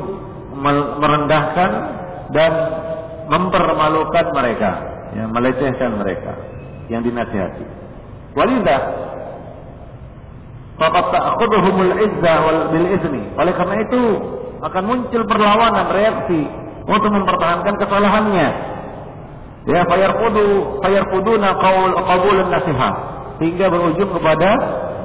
[0.97, 1.71] merendahkan
[2.33, 2.53] dan
[3.29, 4.71] mempermalukan mereka,
[5.13, 6.33] ya, melecehkan mereka
[6.89, 7.69] yang dinasihati.
[8.33, 8.81] Walidah
[10.81, 13.29] faqad ta'khudhuhumul izzah wal bil izni.
[13.37, 14.03] Oleh karena itu
[14.65, 18.49] akan muncul perlawanan reaksi untuk mempertahankan kesalahannya.
[19.65, 20.45] Ya fayarqudu
[20.85, 22.95] fayarquduna qaul qabulun nasihat
[23.41, 24.51] hingga berujung kepada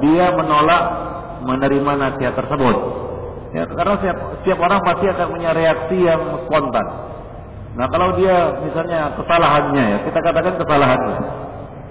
[0.04, 0.82] dia menolak
[1.44, 2.76] menerima nasihat tersebut.
[3.50, 6.86] Ya, karena setiap, setiap orang pasti akan punya reaksi yang spontan.
[7.74, 11.18] Nah, kalau dia misalnya kesalahannya ya, kita katakan kesalahannya.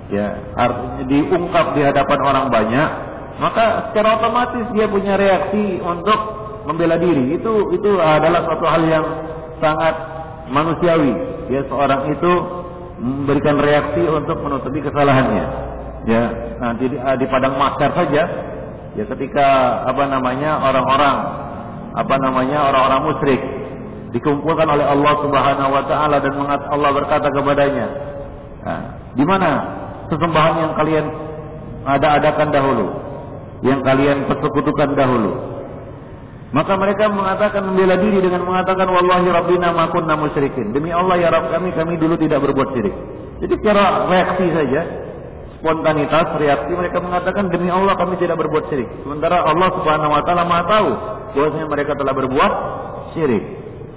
[0.10, 2.89] Ya, artinya diungkap di hadapan orang banyak,
[3.43, 6.19] maka secara otomatis dia punya reaksi untuk
[6.63, 7.36] membela diri.
[7.36, 9.06] Itu itu adalah suatu hal yang
[9.62, 9.95] sangat
[10.50, 11.13] manusiawi.
[11.50, 12.32] Ya, seorang itu
[13.00, 15.45] memberikan reaksi untuk menutupi kesalahannya.
[16.08, 16.24] Ya,
[16.63, 18.24] nanti di, di padang mahsyar saja
[18.98, 19.48] Ya ketika
[19.86, 21.17] apa namanya orang-orang
[21.93, 23.41] apa namanya orang-orang musyrik
[24.12, 27.88] dikumpulkan oleh Allah Subhanahu wa taala dan Allah berkata kepadanya,
[28.65, 28.82] nah,
[29.13, 29.52] di mana
[30.10, 31.06] sesembahan yang kalian
[31.86, 32.88] ada-adakan dahulu,
[33.62, 35.59] yang kalian persekutukan dahulu?
[36.49, 40.73] Maka mereka mengatakan membela diri dengan mengatakan wallahi rabbina ma kunna musyrikin.
[40.73, 42.95] Demi Allah ya Rabb kami kami dulu tidak berbuat syirik.
[43.45, 44.81] Jadi secara reaksi saja
[45.62, 48.89] spontanitas reaksi mereka mengatakan demi Allah kami tidak berbuat syirik.
[49.05, 50.89] Sementara Allah Subhanahu wa taala Maha tahu
[51.38, 52.53] bahwasanya mereka telah berbuat
[53.13, 53.45] syirik.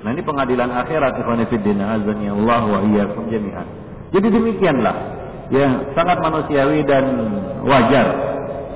[0.04, 3.64] Nah ini pengadilan akhirat ikhwan fillah azani Allah wa iyyakum jami'an.
[4.12, 4.96] Jadi demikianlah
[5.48, 7.04] ya sangat manusiawi dan
[7.64, 8.06] wajar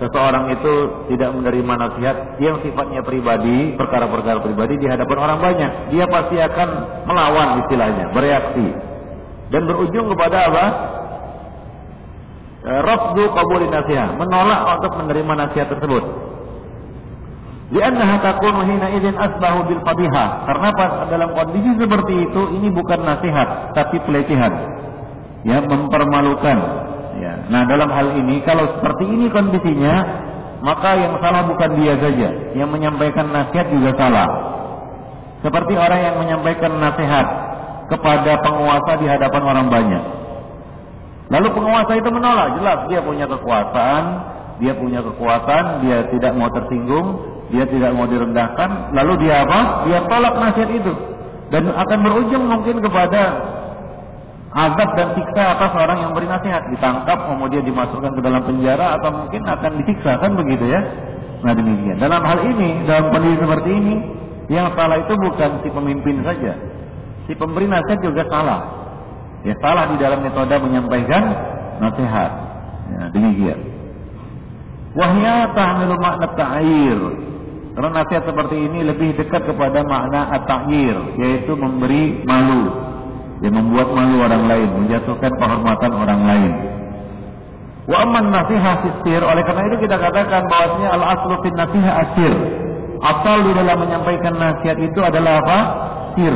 [0.03, 0.75] seseorang itu
[1.15, 5.71] tidak menerima nasihat yang sifatnya pribadi, perkara-perkara pribadi di hadapan orang banyak.
[5.93, 6.69] Dia pasti akan
[7.09, 8.97] melawan istilahnya, bereaksi
[9.51, 10.65] dan berujung kepada apa?
[12.67, 16.03] Eh, rafdu qabulin nasihat, menolak untuk menerima nasihat tersebut.
[17.67, 20.25] Liannaha takunu hina idzin asbahu bil qadhiha.
[20.47, 20.69] Karena
[21.11, 24.55] dalam kondisi seperti itu ini bukan nasihat tapi pelecehan.
[25.47, 26.86] Ya, mempermalukan.
[27.47, 29.95] Nah, dalam hal ini kalau seperti ini kondisinya,
[30.63, 32.29] maka yang salah bukan dia saja,
[32.59, 34.29] yang menyampaikan nasihat juga salah.
[35.45, 37.27] Seperti orang yang menyampaikan nasihat
[37.87, 40.05] kepada penguasa di hadapan orang banyak.
[41.31, 44.05] Lalu penguasa itu menolak, jelas dia punya kekuasaan,
[44.59, 47.07] dia punya kekuatan, dia tidak mau tersinggung,
[47.55, 49.87] dia tidak mau direndahkan, lalu dia apa?
[49.87, 50.95] Dia tolak nasihat itu
[51.51, 53.23] dan akan berujung mungkin kepada
[54.57, 59.13] azab dan siksa atas orang yang beri nasihat, ditangkap kemudian dimasukkan ke dalam penjara atau
[59.13, 60.81] mungkin akan disiksa kan begitu ya.
[61.45, 62.01] Nah demikian.
[62.01, 63.95] Dalam hal ini, dalam kondisi seperti ini,
[64.49, 66.53] yang salah itu bukan si pemimpin saja,
[67.29, 68.87] si pemberi nasihat juga salah
[69.47, 71.23] ya salah di dalam metode menyampaikan
[71.79, 72.31] nasihat.
[72.87, 73.59] Ya, demikian.
[74.99, 76.99] Wahya tahmilu makna ta'ir.
[77.77, 82.73] Karena nasihat seperti ini lebih dekat kepada makna at-ta'ir, yaitu memberi malu.
[83.45, 86.53] Ya, membuat malu orang lain, menjatuhkan kehormatan orang lain.
[87.87, 92.33] Wa amman nasihat sisir, oleh karena itu kita katakan bahwasanya al-aslu fin nasihat asir.
[92.97, 95.59] Asal di dalam menyampaikan nasihat itu adalah apa?
[96.17, 96.35] Sir.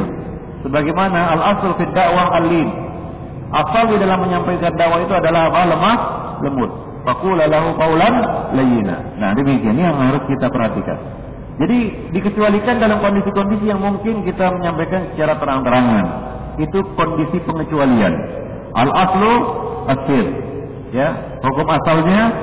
[0.60, 2.68] Sebagaimana al-aslu fid dakwah al-lin.
[3.50, 5.60] Asal di dalam menyampaikan dakwah itu adalah apa?
[5.72, 5.96] Lemah,
[6.44, 6.70] lembut.
[7.00, 8.14] Faqula lahu qawlan
[8.52, 9.16] layyina.
[9.16, 11.00] Nah, demikian ini yang harus kita perhatikan.
[11.60, 16.29] Jadi dikecualikan dalam kondisi-kondisi yang mungkin kita menyampaikan secara terang-terangan.
[16.58, 18.14] Itu kondisi pengecualian.
[18.74, 19.32] Al aslu
[19.90, 20.26] asir.
[20.90, 22.34] Ya, hukum asalnya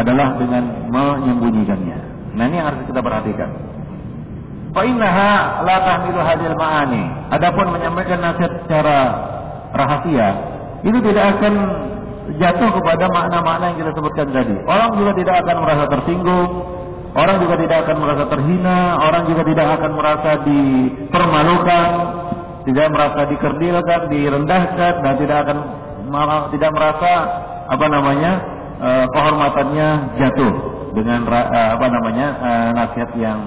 [0.00, 1.98] adalah dengan menyembunyikannya.
[2.32, 3.50] Nah, ini yang harus kita perhatikan.
[4.70, 7.02] Fa innaha la tahmilu hadil ma'ani.
[7.34, 8.98] Adapun menyampaikan nasihat secara
[9.74, 10.28] rahasia
[10.86, 11.54] itu tidak akan
[12.38, 14.54] jatuh kepada makna-makna yang kita sebutkan tadi.
[14.64, 16.50] Orang juga tidak akan merasa tersinggung,
[17.18, 21.88] orang juga tidak akan merasa terhina, orang juga tidak akan merasa dipermalukan.
[22.68, 25.58] Tidak merasa dikerdilkan, direndahkan dan tidak akan
[26.52, 27.12] tidak merasa
[27.70, 28.32] apa namanya
[28.82, 30.52] uh, kehormatannya jatuh
[30.92, 33.38] dengan uh, apa namanya uh, nasihat yang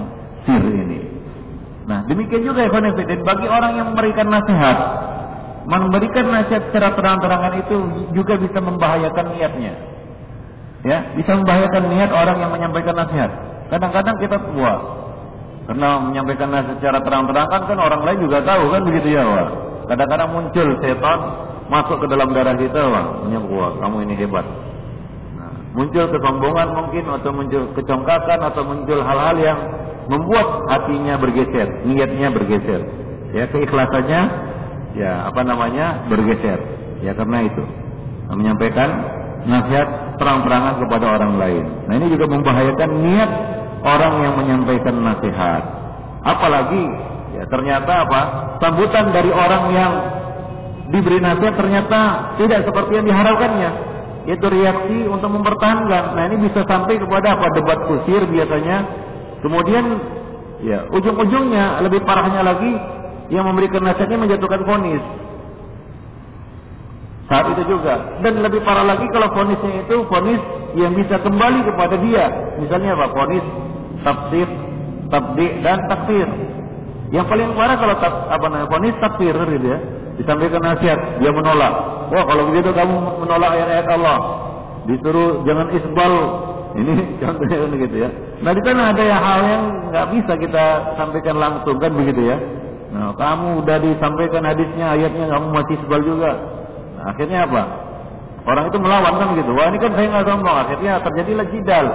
[0.48, 1.00] sir ini.
[1.84, 4.78] Nah, demikian juga Ibn bagi orang yang memberikan nasihat,
[5.68, 7.76] memberikan nasihat secara terang-terangan itu
[8.16, 9.72] juga bisa membahayakan niatnya.
[10.84, 13.30] Ya, bisa membahayakan niat orang yang menyampaikan nasihat.
[13.68, 14.74] Kadang-kadang kita tua,
[15.64, 19.48] karena menyampaikan nasihat secara terang-terangan kan orang lain juga tahu kan begitu ya, Wah.
[19.84, 21.18] Kadang-kadang muncul setan
[21.72, 23.06] masuk ke dalam darah kita, Wah.
[23.28, 24.44] Wah, kamu ini hebat
[25.74, 29.58] muncul kesombongan mungkin atau muncul kecongkakan atau muncul hal-hal yang
[30.06, 32.80] membuat hatinya bergeser, niatnya bergeser.
[33.34, 34.20] Ya, keikhlasannya
[34.94, 36.06] ya apa namanya?
[36.06, 36.62] bergeser.
[37.02, 37.64] Ya karena itu.
[38.30, 38.88] Nah, menyampaikan
[39.44, 41.64] nasihat terang-terangan kepada orang lain.
[41.90, 43.30] Nah, ini juga membahayakan niat
[43.84, 45.62] orang yang menyampaikan nasihat.
[46.24, 46.84] Apalagi
[47.36, 48.20] ya ternyata apa?
[48.64, 49.92] Sambutan dari orang yang
[50.88, 52.00] diberi nasihat ternyata
[52.40, 53.70] tidak seperti yang diharapkannya
[54.24, 56.16] itu reaksi untuk mempertahankan.
[56.16, 57.46] Nah ini bisa sampai kepada apa?
[57.52, 58.76] Debat kusir biasanya.
[59.44, 59.84] Kemudian
[60.64, 62.72] ya ujung-ujungnya lebih parahnya lagi
[63.28, 65.04] yang memberikan nasihatnya menjatuhkan vonis.
[67.28, 68.20] Saat itu juga.
[68.20, 70.40] Dan lebih parah lagi kalau vonisnya itu vonis
[70.76, 72.24] yang bisa kembali kepada dia.
[72.60, 73.12] Misalnya apa?
[73.12, 73.44] Vonis
[74.04, 74.48] tafsir,
[75.08, 76.28] tabdi dan takfir.
[77.10, 79.78] Yang paling parah kalau tak, apa namanya vonis takfir gitu ya
[80.18, 81.74] disampaikan nasihat, dia menolak.
[82.12, 84.18] Wah kalau begitu kamu menolak ayat-ayat Allah.
[84.86, 86.14] Disuruh jangan isbal.
[86.74, 88.08] Ini contohnya kan gitu ya.
[88.42, 90.64] Nah di sana ada ya hal yang nggak bisa kita
[90.98, 92.36] sampaikan langsung kan begitu ya.
[92.94, 96.30] Nah kamu udah disampaikan hadisnya, ayatnya kamu masih isbal juga.
[96.98, 97.62] Nah, akhirnya apa?
[98.44, 99.50] Orang itu melawan kan gitu.
[99.56, 100.56] Wah ini kan saya nggak sombong.
[100.68, 101.86] Akhirnya terjadilah jidal.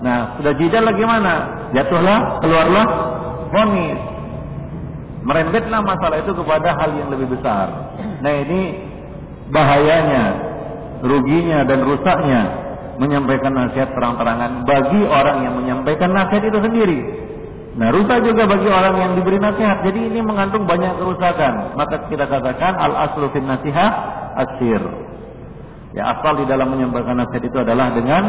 [0.00, 1.34] Nah sudah jidal lagi mana?
[1.76, 2.86] Jatuhlah, keluarlah
[3.52, 4.10] fonis
[5.24, 7.92] merembetlah masalah itu kepada hal yang lebih besar.
[8.24, 8.60] Nah ini
[9.52, 10.24] bahayanya,
[11.04, 12.42] ruginya dan rusaknya
[13.00, 17.00] menyampaikan nasihat terang-terangan bagi orang yang menyampaikan nasihat itu sendiri.
[17.70, 19.84] Nah rusak juga bagi orang yang diberi nasihat.
[19.86, 21.78] Jadi ini mengandung banyak kerusakan.
[21.78, 23.92] Maka kita katakan al aslu fin nasihat
[24.36, 24.82] asir.
[25.90, 28.22] Ya asal di dalam menyampaikan nasihat itu adalah dengan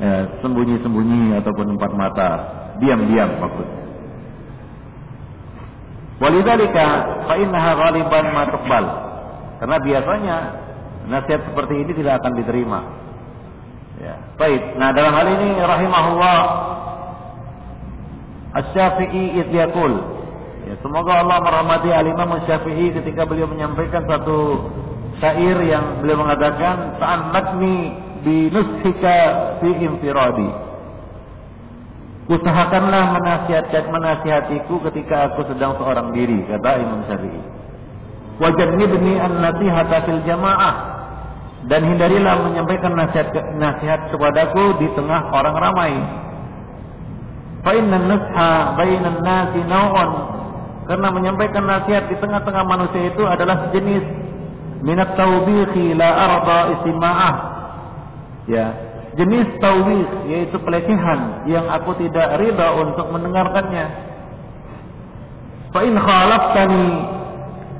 [0.00, 2.30] ya, sembunyi-sembunyi ataupun empat mata,
[2.80, 3.86] diam-diam maksudnya.
[6.16, 6.86] Walidzalika
[7.28, 8.84] fa innaha ghaliban ma tuqbal.
[9.60, 10.36] Karena biasanya
[11.08, 12.80] nasihat seperti ini tidak akan diterima.
[14.00, 14.16] Ya.
[14.36, 14.76] Baik.
[14.76, 16.40] Nah, dalam hal ini rahimahullah
[18.56, 20.16] Asy-Syafi'i id yaqul
[20.66, 24.66] Ya, semoga Allah merahmati Al-Imam Syafi'i ketika beliau menyampaikan satu
[25.22, 27.94] syair yang beliau mengatakan ta'annatni
[28.26, 29.16] bi nushika
[29.62, 30.50] fi infiradi
[32.26, 37.42] Usahakanlah menasihatkan menasihatiku ketika aku sedang seorang diri, kata Imam Syafi'i.
[38.42, 40.74] Wajannibni an-nasihata fil jamaah
[41.70, 43.30] dan hindarilah menyampaikan nasihat
[43.62, 45.92] nasihat kepadaku di tengah orang ramai.
[47.62, 50.10] Fa nusha bainan nasi naw'un
[50.90, 54.02] karena menyampaikan nasihat di tengah-tengah manusia itu adalah sejenis
[54.82, 57.55] minat taubihi la arda istima'ah.
[58.46, 58.66] Ya,
[59.18, 63.86] jenis tawis yaitu pelecehan yang aku tidak ridha untuk mendengarkannya.
[65.74, 66.86] Fa in khalaftani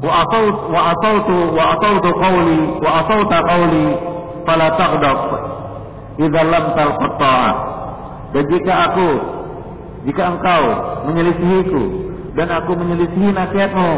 [0.02, 3.86] wa ataut wa atautu wa atautu qawli wa atauta qawli
[4.42, 5.20] fala taghdab
[6.18, 7.50] idza lam talqa'a.
[8.34, 9.08] Dan jika aku
[10.06, 10.62] jika engkau
[11.10, 11.82] menyelisihiku
[12.34, 13.90] dan aku menyelisihi nasihatmu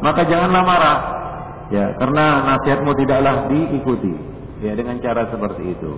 [0.00, 0.98] maka janganlah marah
[1.72, 5.92] ya karena nasihatmu tidaklah diikuti ya dengan cara seperti itu.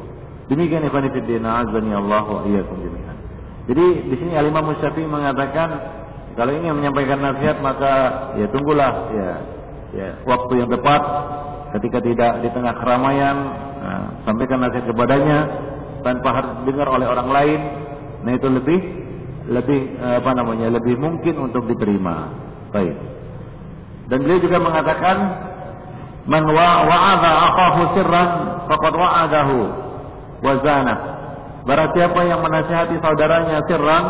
[0.48, 3.16] Demikian ikhwan fillah azani Allah wa iyyakum jami'an.
[3.68, 5.68] Jadi di sini Al Imam Syafi'i mengatakan
[6.32, 7.92] kalau ingin menyampaikan nasihat maka
[8.40, 9.30] ya tunggulah ya
[9.92, 11.02] ya waktu yang tepat.
[11.68, 13.36] Ketika tidak di tengah keramaian
[13.76, 15.38] nah, sampaikan nasihat kepadanya
[16.00, 17.60] tanpa harus dengar oleh orang lain.
[18.24, 18.80] Nah itu lebih
[19.52, 22.32] lebih apa namanya lebih mungkin untuk diterima.
[22.72, 22.96] Baik.
[24.08, 25.16] Dan beliau juga mengatakan
[26.28, 28.28] man wa'adha akahu sirran
[28.68, 29.56] faqad wa'adahu
[30.44, 30.94] wazana.
[31.64, 34.04] Barang siapa yang menasihati saudaranya sirran,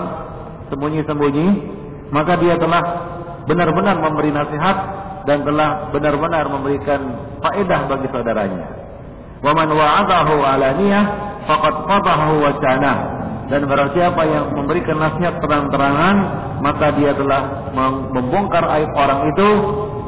[0.70, 1.46] sembunyi-sembunyi,
[2.10, 2.82] maka dia telah
[3.48, 4.76] benar-benar memberi nasihat
[5.24, 7.00] dan telah benar-benar memberikan
[7.40, 8.66] faedah bagi saudaranya.
[9.38, 11.04] Wa man wa'adahu alaniyah
[11.46, 12.52] faqad fadahu wa
[13.48, 16.16] Dan barang siapa yang memberikan nasihat terang-terangan,
[16.60, 17.72] maka dia telah
[18.12, 19.50] membongkar aib orang itu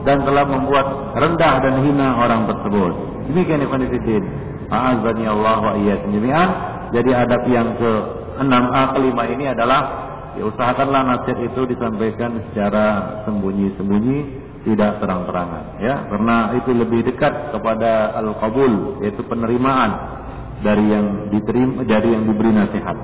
[0.04, 2.92] dan telah membuat rendah dan hina orang tersebut.
[3.32, 4.24] Demikian Ibn Fiddin.
[4.70, 6.48] A'azani Allah wa jami'an.
[6.92, 14.18] Jadi adab yang ke-6 A kelima ini adalah ya usahakanlah nasihat itu disampaikan secara sembunyi-sembunyi
[14.62, 20.20] tidak terang-terangan ya karena itu lebih dekat kepada al-qabul yaitu penerimaan
[20.60, 22.96] dari yang diterima dari yang diberi nasihat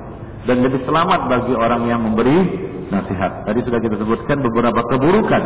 [0.46, 2.38] dan lebih selamat bagi orang yang memberi
[2.86, 3.42] nasihat.
[3.42, 5.42] Tadi sudah kita sebutkan beberapa keburukan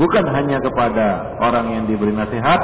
[0.00, 2.60] bukan hanya kepada orang yang diberi nasihat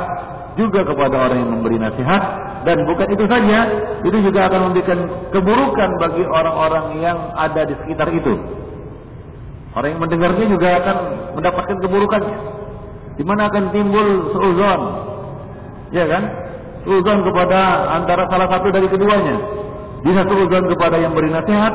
[0.59, 2.23] juga kepada orang yang memberi nasihat
[2.67, 3.59] dan bukan itu saja
[4.03, 4.99] itu juga akan memberikan
[5.31, 8.35] keburukan bagi orang-orang yang ada di sekitar itu.
[9.71, 10.97] Orang yang mendengarnya juga akan
[11.39, 12.39] mendapatkan keburukannya.
[13.15, 14.81] Di mana akan timbul seuzon.
[15.95, 16.23] Ya kan?
[16.85, 19.37] Seuzon kepada antara salah satu dari keduanya.
[20.01, 21.73] Bisa seuzon kepada yang beri nasihat,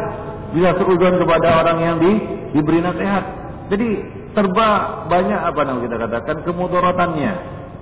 [0.54, 2.12] bisa seuzon kepada orang yang di,
[2.58, 3.24] diberi nasihat.
[3.70, 3.88] Jadi
[4.34, 4.70] serba
[5.08, 7.34] banyak apa namanya kita katakan kemudaratannya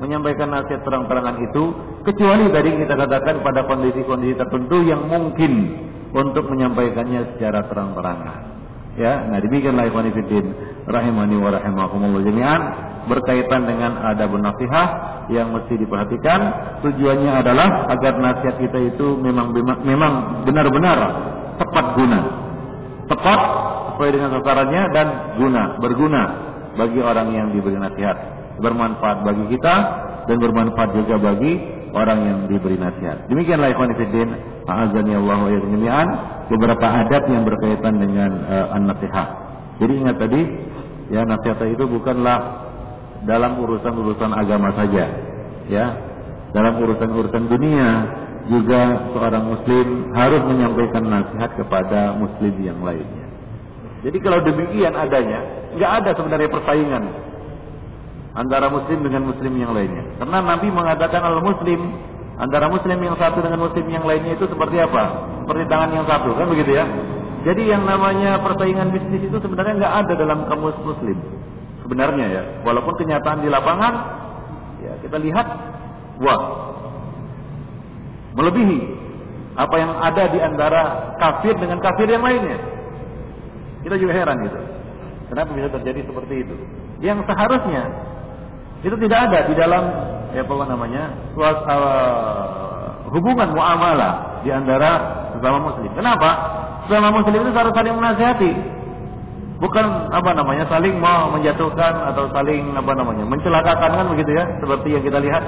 [0.03, 1.63] menyampaikan nasihat terang-terangan itu
[2.03, 5.80] kecuali tadi kita katakan pada kondisi-kondisi tertentu yang mungkin
[6.11, 8.39] untuk menyampaikannya secara terang-terangan.
[8.93, 10.45] Ya, nah demikianlah ikhwan fillah
[10.88, 12.61] rahimani wa rahimakumullah jami'an
[13.07, 14.89] berkaitan dengan adab nasihat
[15.31, 16.39] yang mesti diperhatikan.
[16.84, 19.51] Tujuannya adalah agar nasihat kita itu memang
[19.84, 20.99] memang benar-benar
[21.59, 22.19] tepat guna.
[23.07, 23.39] Tepat
[23.93, 25.07] sesuai dengan sasarannya dan
[25.38, 26.23] guna, berguna
[26.79, 28.17] bagi orang yang diberi nasihat.
[28.59, 29.75] Bermanfaat bagi kita
[30.29, 31.59] dan bermanfaat juga bagi
[31.93, 33.27] orang yang diberi nasihat.
[33.29, 36.01] Demikianlah ikhwan fillah, a'azani Allah wa
[36.49, 39.43] beberapa adab yang berkaitan dengan uh, an-nasihat.
[39.84, 40.41] Jadi ingat tadi
[41.11, 42.39] ya nasihat itu bukanlah
[43.27, 45.11] dalam urusan-urusan agama saja
[45.67, 45.86] ya.
[46.55, 47.89] Dalam urusan-urusan dunia
[48.47, 53.27] juga seorang muslim harus menyampaikan nasihat kepada muslim yang lainnya.
[54.07, 55.43] Jadi kalau demikian adanya
[55.75, 57.03] nggak ada sebenarnya persaingan
[58.39, 60.15] antara muslim dengan muslim yang lainnya.
[60.15, 61.91] Karena Nabi mengatakan al muslim
[62.39, 65.03] antara muslim yang satu dengan muslim yang lainnya itu seperti apa?
[65.43, 66.88] Seperti tangan yang satu kan begitu ya
[67.44, 71.20] jadi yang namanya persaingan bisnis itu sebenarnya nggak ada dalam kamus muslim
[71.84, 72.44] sebenarnya ya.
[72.64, 73.94] Walaupun kenyataan di lapangan
[74.80, 75.48] ya kita lihat
[76.24, 76.41] wah
[78.39, 78.80] melebihi
[79.54, 80.82] apa yang ada di antara
[81.20, 82.58] kafir dengan kafir yang lainnya.
[83.84, 84.60] Kita juga heran gitu.
[85.28, 86.56] Kenapa bisa terjadi seperti itu?
[87.04, 87.84] Yang seharusnya
[88.88, 89.84] itu tidak ada di dalam
[90.32, 91.04] ya apa namanya
[91.36, 94.91] uh, hubungan muamalah di antara
[95.36, 95.91] sesama muslim.
[95.91, 96.62] Kenapa?
[96.84, 98.51] Sesama muslim itu harus saling menasihati.
[99.63, 104.88] Bukan apa namanya saling mau menjatuhkan atau saling apa namanya mencelakakan kan begitu ya seperti
[104.91, 105.43] yang kita lihat.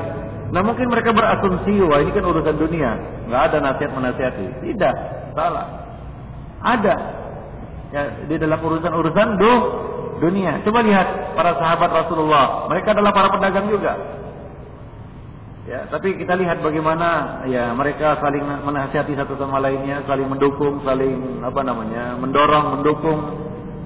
[0.56, 2.96] Nah mungkin mereka berasumsi wah ini kan urusan dunia.
[3.28, 4.46] Nggak ada nasihat menasihati.
[4.64, 4.96] Tidak
[5.36, 5.68] salah.
[6.64, 6.96] Ada.
[7.92, 9.54] Ya di dalam urusan-urusan do
[10.24, 10.64] dunia.
[10.64, 12.72] Coba lihat para sahabat Rasulullah.
[12.72, 14.24] Mereka adalah para pedagang juga
[15.66, 21.42] ya tapi kita lihat bagaimana ya mereka saling menasihati satu sama lainnya saling mendukung saling
[21.42, 23.20] apa namanya mendorong mendukung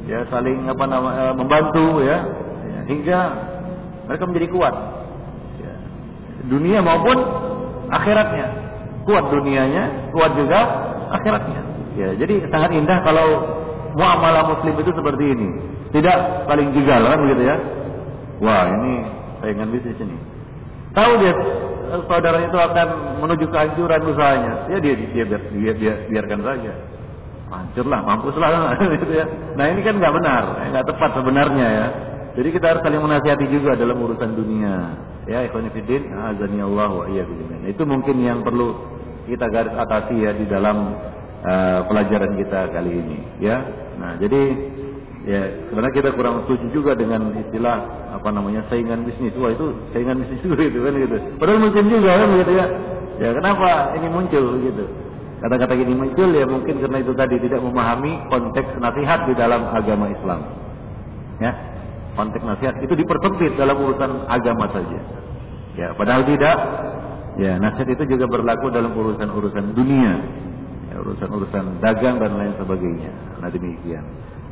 [0.09, 2.17] ya saling apa nama e, membantu ya,
[2.65, 3.19] ya hingga
[4.09, 4.75] mereka menjadi kuat.
[5.61, 5.73] Ya.
[6.49, 7.17] dunia maupun
[7.93, 8.47] akhiratnya.
[9.05, 10.59] Kuat dunianya kuat juga
[11.13, 11.61] akhiratnya.
[11.93, 13.27] Ya jadi sangat indah kalau
[13.93, 15.49] muamalah muslim itu seperti ini.
[15.93, 16.17] Tidak
[16.49, 17.57] saling jegal kan begitu ya?
[18.41, 18.93] Wah ini
[19.45, 20.17] saingan bisnis ini.
[20.97, 21.33] Tahu dia
[22.07, 22.87] saudaranya itu akan
[23.21, 26.71] menuju kehancuran usahanya ya dia dia, dia, dia, dia biarkan saja
[27.49, 29.25] hancurlah, mampuslah gitu ya.
[29.57, 31.87] Nah ini kan nggak benar, nggak tepat sebenarnya ya.
[32.37, 34.95] Jadi kita harus saling menasihati juga dalam urusan dunia.
[35.27, 37.05] Ya, ikhwanifidin, azani Allah wa
[37.65, 38.73] Itu mungkin yang perlu
[39.27, 40.93] kita garis atasi ya di dalam
[41.45, 43.19] uh, pelajaran kita kali ini.
[43.43, 43.61] Ya,
[43.97, 44.41] nah jadi
[45.27, 47.77] ya sebenarnya kita kurang setuju juga dengan istilah
[48.15, 49.35] apa namanya saingan bisnis.
[49.35, 51.17] Wah itu saingan bisnis juga gitu kan gitu.
[51.39, 52.65] Padahal mungkin juga kan gitu ya.
[53.19, 54.85] Ya kenapa ini muncul gitu?
[55.39, 60.11] Kata-kata ini muncul ya mungkin karena itu tadi tidak memahami konteks nasihat di dalam agama
[60.11, 60.39] Islam.
[61.39, 61.55] Ya,
[62.19, 64.99] konteks nasihat itu dipersempit dalam urusan agama saja.
[65.79, 66.57] Ya, padahal tidak.
[67.39, 70.11] Ya, nasihat itu juga berlaku dalam urusan-urusan dunia,
[70.91, 73.11] ya, urusan-urusan dagang dan lain sebagainya.
[73.39, 74.03] Nah demikian.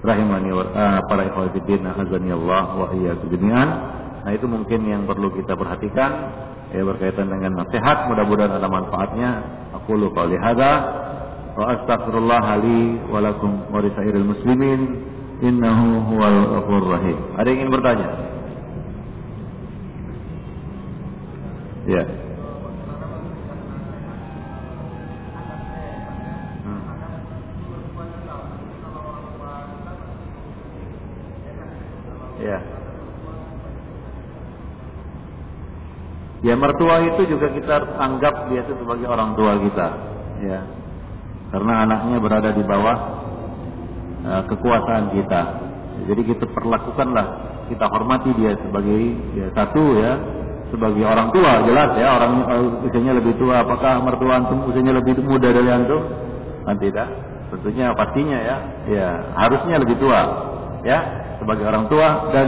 [0.06, 3.70] Rahimani wa uh, para ikhwatiddin azani Allah wa iyyakum jami'an.
[4.22, 6.12] Nah itu mungkin yang perlu kita perhatikan
[6.70, 8.06] ya berkaitan dengan nasihat.
[8.12, 9.30] Mudah-mudahan ada manfaatnya.
[9.74, 10.72] Aqulu qawli hadza
[11.58, 14.82] wa astaghfirullah li wa lakum wa lisairil muslimin.
[15.38, 17.18] Innahu huwal ghafurur rahim.
[17.38, 18.10] Ada yang ingin bertanya?
[21.88, 22.04] Ya.
[22.04, 22.12] hmm.
[32.44, 32.60] Ya.
[36.48, 39.88] Ya mertua itu juga kita anggap dia itu sebagai orang tua kita,
[40.48, 40.64] ya.
[41.52, 42.98] Karena anaknya berada di bawah
[44.24, 45.42] uh, kekuasaan kita.
[46.08, 47.28] Jadi kita perlakukanlah,
[47.68, 49.00] kita hormati dia sebagai
[49.36, 50.14] ya, satu ya,
[50.72, 52.16] sebagai orang tua jelas ya.
[52.16, 56.00] Orang uh, usianya lebih tua apakah mertua antum usianya lebih muda dari antum?
[56.64, 57.12] Kan tidak.
[57.52, 58.58] Tentunya pastinya ya.
[58.88, 60.20] Ya harusnya lebih tua
[60.88, 61.00] ya.
[61.44, 62.48] Sebagai orang tua dan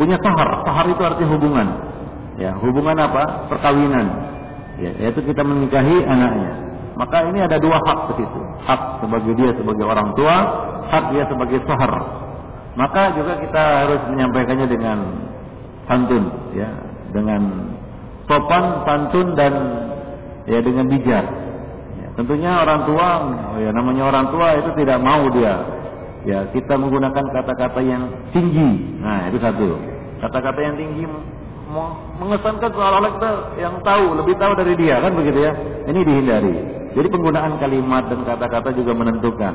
[0.00, 0.64] punya sahar.
[0.64, 1.68] Sahar itu artinya hubungan
[2.40, 4.06] ya hubungan apa perkawinan
[4.80, 6.52] ya yaitu kita menikahi anaknya
[6.94, 10.36] maka ini ada dua hak ke situ hak sebagai dia sebagai orang tua
[10.90, 11.92] hak dia sebagai sahar
[12.74, 14.98] maka juga kita harus menyampaikannya dengan
[15.86, 16.24] santun
[16.58, 16.70] ya
[17.14, 17.40] dengan
[18.26, 19.52] sopan, santun dan
[20.48, 21.24] ya dengan bijak.
[22.00, 23.08] Ya, tentunya orang tua,
[23.62, 25.54] ya namanya orang tua itu tidak mau dia
[26.24, 28.98] ya kita menggunakan kata-kata yang tinggi.
[28.98, 29.76] Nah, itu satu.
[30.24, 31.04] Kata-kata yang tinggi
[32.20, 35.52] mengesankan seolah-olah kita yang tahu, lebih tahu dari dia kan begitu ya.
[35.88, 36.54] Ini dihindari.
[36.94, 39.54] Jadi penggunaan kalimat dan kata-kata juga menentukan.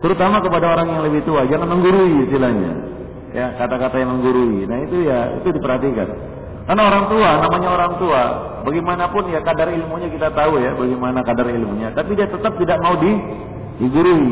[0.00, 2.72] Terutama kepada orang yang lebih tua, jangan menggurui istilahnya.
[3.36, 4.64] Ya, kata-kata yang menggurui.
[4.64, 6.08] Nah, itu ya itu diperhatikan.
[6.66, 8.22] Karena orang tua, namanya orang tua,
[8.66, 11.92] bagaimanapun ya kadar ilmunya kita tahu ya, bagaimana kadar ilmunya.
[11.94, 13.12] Tapi dia tetap tidak mau di,
[13.82, 14.30] digurui.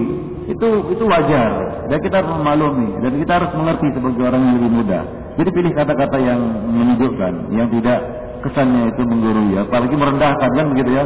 [0.49, 1.51] Itu itu wajar.
[1.89, 5.01] Dan kita harus memaklumi dan kita harus mengerti sebagai orang yang lebih muda.
[5.35, 7.99] Jadi pilih kata-kata yang menunjukkan, yang tidak
[8.47, 11.05] kesannya itu menggurui, apalagi merendahkan kan begitu ya.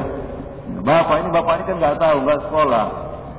[0.85, 2.87] Bapak ini bapak ini kan nggak tahu, nggak sekolah,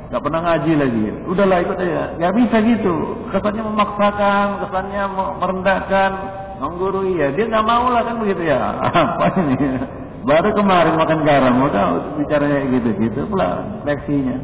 [0.10, 1.06] nggak pernah ngaji lagi.
[1.30, 2.04] Udahlah ikut aja.
[2.18, 2.96] Nggak bisa gitu.
[3.30, 5.04] Kesannya memaksakan, kesannya
[5.38, 6.12] merendahkan
[6.60, 9.80] menggurui ya dia nggak mau lah kan begitu ya apa ini
[10.28, 11.82] baru kemarin makan garam maka
[12.20, 14.38] bicaranya gitu gitu pula leksinya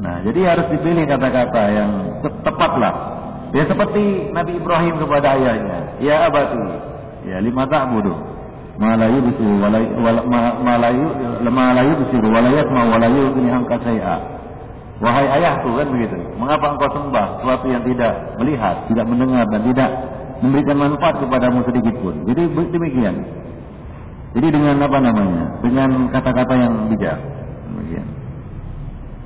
[0.00, 1.90] nah jadi harus dipilih kata-kata yang
[2.42, 2.94] tepat lah
[3.54, 6.64] ya seperti Nabi Ibrahim kepada ayahnya ya abati
[7.24, 8.18] ya lima tak bodoh
[8.76, 9.54] malayu bisiru
[10.66, 11.06] malayu
[11.46, 14.18] malayu bisiru walayat ma walayu ini angka saya
[14.98, 19.90] wahai ayahku kan begitu mengapa engkau sembah sesuatu yang tidak melihat tidak mendengar dan tidak
[20.44, 22.14] memberikan manfaat kepadamu sedikit pun.
[22.28, 23.14] Jadi demikian.
[24.34, 25.44] Jadi dengan apa namanya?
[25.62, 27.18] Dengan kata-kata yang bijak.
[27.70, 28.06] Demikian.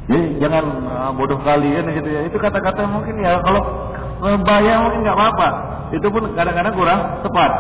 [0.08, 2.20] Jadi jangan uh, bodoh kali kan gitu ya.
[2.28, 3.87] Itu kata-kata mungkin ya kalau
[4.20, 5.48] bayar mungkin nggak apa-apa.
[5.94, 7.50] Itu pun kadang-kadang kurang tepat.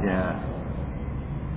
[0.00, 0.22] Ya.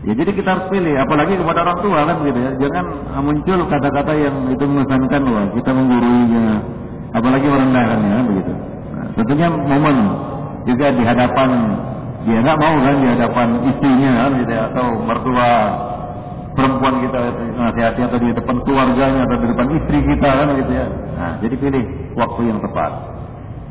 [0.03, 2.51] Ya jadi kita harus pilih, apalagi kepada orang tua kan gitu ya.
[2.59, 2.85] Jangan
[3.23, 6.47] muncul kata-kata yang itu mengesankan wah kita mengguruinya,
[7.15, 8.53] apalagi merendahkannya kan begitu.
[8.91, 9.97] Nah, tentunya momen
[10.67, 11.49] juga di hadapan
[12.23, 15.51] dia nggak mau kan di hadapan istrinya kan gitu ya, atau mertua
[16.51, 17.19] perempuan kita
[17.55, 20.87] nasihati atau di depan keluarganya atau di depan istri kita kan gitu ya.
[21.15, 21.83] Nah, jadi pilih
[22.19, 22.91] waktu yang tepat.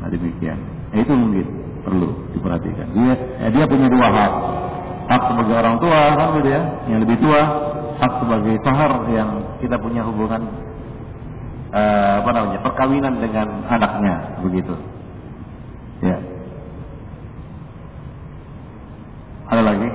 [0.03, 0.59] Nah, demikian.
[0.91, 1.47] Nah, itu mungkin
[1.87, 2.91] perlu diperhatikan.
[2.91, 4.33] Dia ya, dia punya dua hak.
[5.07, 7.41] Hak sebagai orang tua kan gitu ya, yang lebih tua,
[8.03, 9.29] hak sebagai sahar yang
[9.63, 10.43] kita punya hubungan
[11.71, 12.59] uh, apa namanya?
[12.59, 14.75] perkawinan dengan anaknya begitu.
[16.03, 16.19] Ya.
[19.47, 19.87] Ada lagi?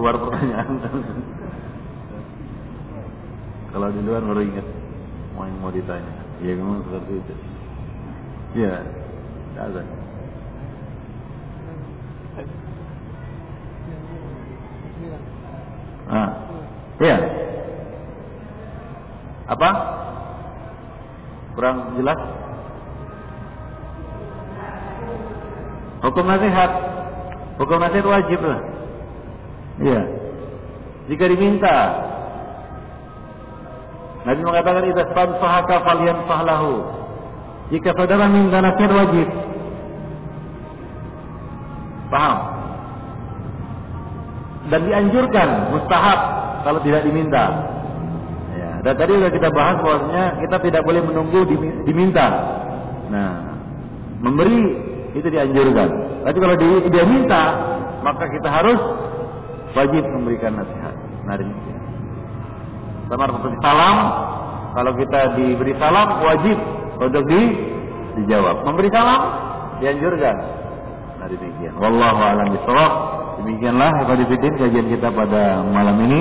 [0.00, 0.80] Keluar pertanyaan.
[3.68, 4.64] Kalau di luar baru ingat
[5.36, 6.14] mau yang mau ditanya.
[6.40, 7.34] Ya memang seperti itu.
[8.56, 8.80] Ya,
[9.60, 9.82] ada.
[16.08, 16.30] Ah,
[17.04, 17.16] ya.
[19.52, 19.70] Apa?
[21.60, 22.20] Kurang jelas?
[26.08, 26.70] Hukum nasihat.
[27.60, 28.69] Hukum nasihat wajib lah.
[29.80, 30.02] Iya.
[31.08, 31.76] Jika diminta
[34.20, 36.72] Nabi mengatakan idza tanfahaka falyanfahlahu.
[37.72, 39.28] Jika saudara minta nasihat wajib.
[42.10, 42.38] Paham?
[44.68, 46.20] Dan dianjurkan mustahab
[46.66, 47.44] kalau tidak diminta.
[48.58, 51.40] Ya, dan tadi sudah kita bahas bahwasanya kita tidak boleh menunggu
[51.88, 52.26] diminta.
[53.08, 53.56] Nah,
[54.20, 54.76] memberi
[55.16, 55.88] itu dianjurkan.
[56.28, 56.54] Tapi kalau
[56.92, 57.42] dia minta,
[58.04, 58.78] maka kita harus
[59.74, 60.94] wajib memberikan nasihat.
[61.26, 61.80] Nah, demikian.
[63.10, 63.96] Sama seperti salam,
[64.70, 66.58] kalau kita diberi salam wajib
[67.02, 67.42] untuk di,
[68.22, 68.62] dijawab.
[68.62, 69.20] Memberi salam
[69.82, 70.36] dianjurkan.
[71.18, 71.74] Nah demikian.
[71.80, 72.92] Wallahu a'lam bishawab.
[73.42, 74.20] Demikianlah ikhwan
[74.56, 76.20] kajian kita pada malam ini.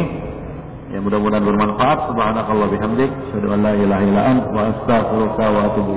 [0.89, 2.09] Yang mudah-mudahan bermanfaat.
[2.09, 3.11] Subhanakallah bihamdik.
[3.29, 5.93] Asyhadu an la ilaha illa wa astaghfiruka wa atubu.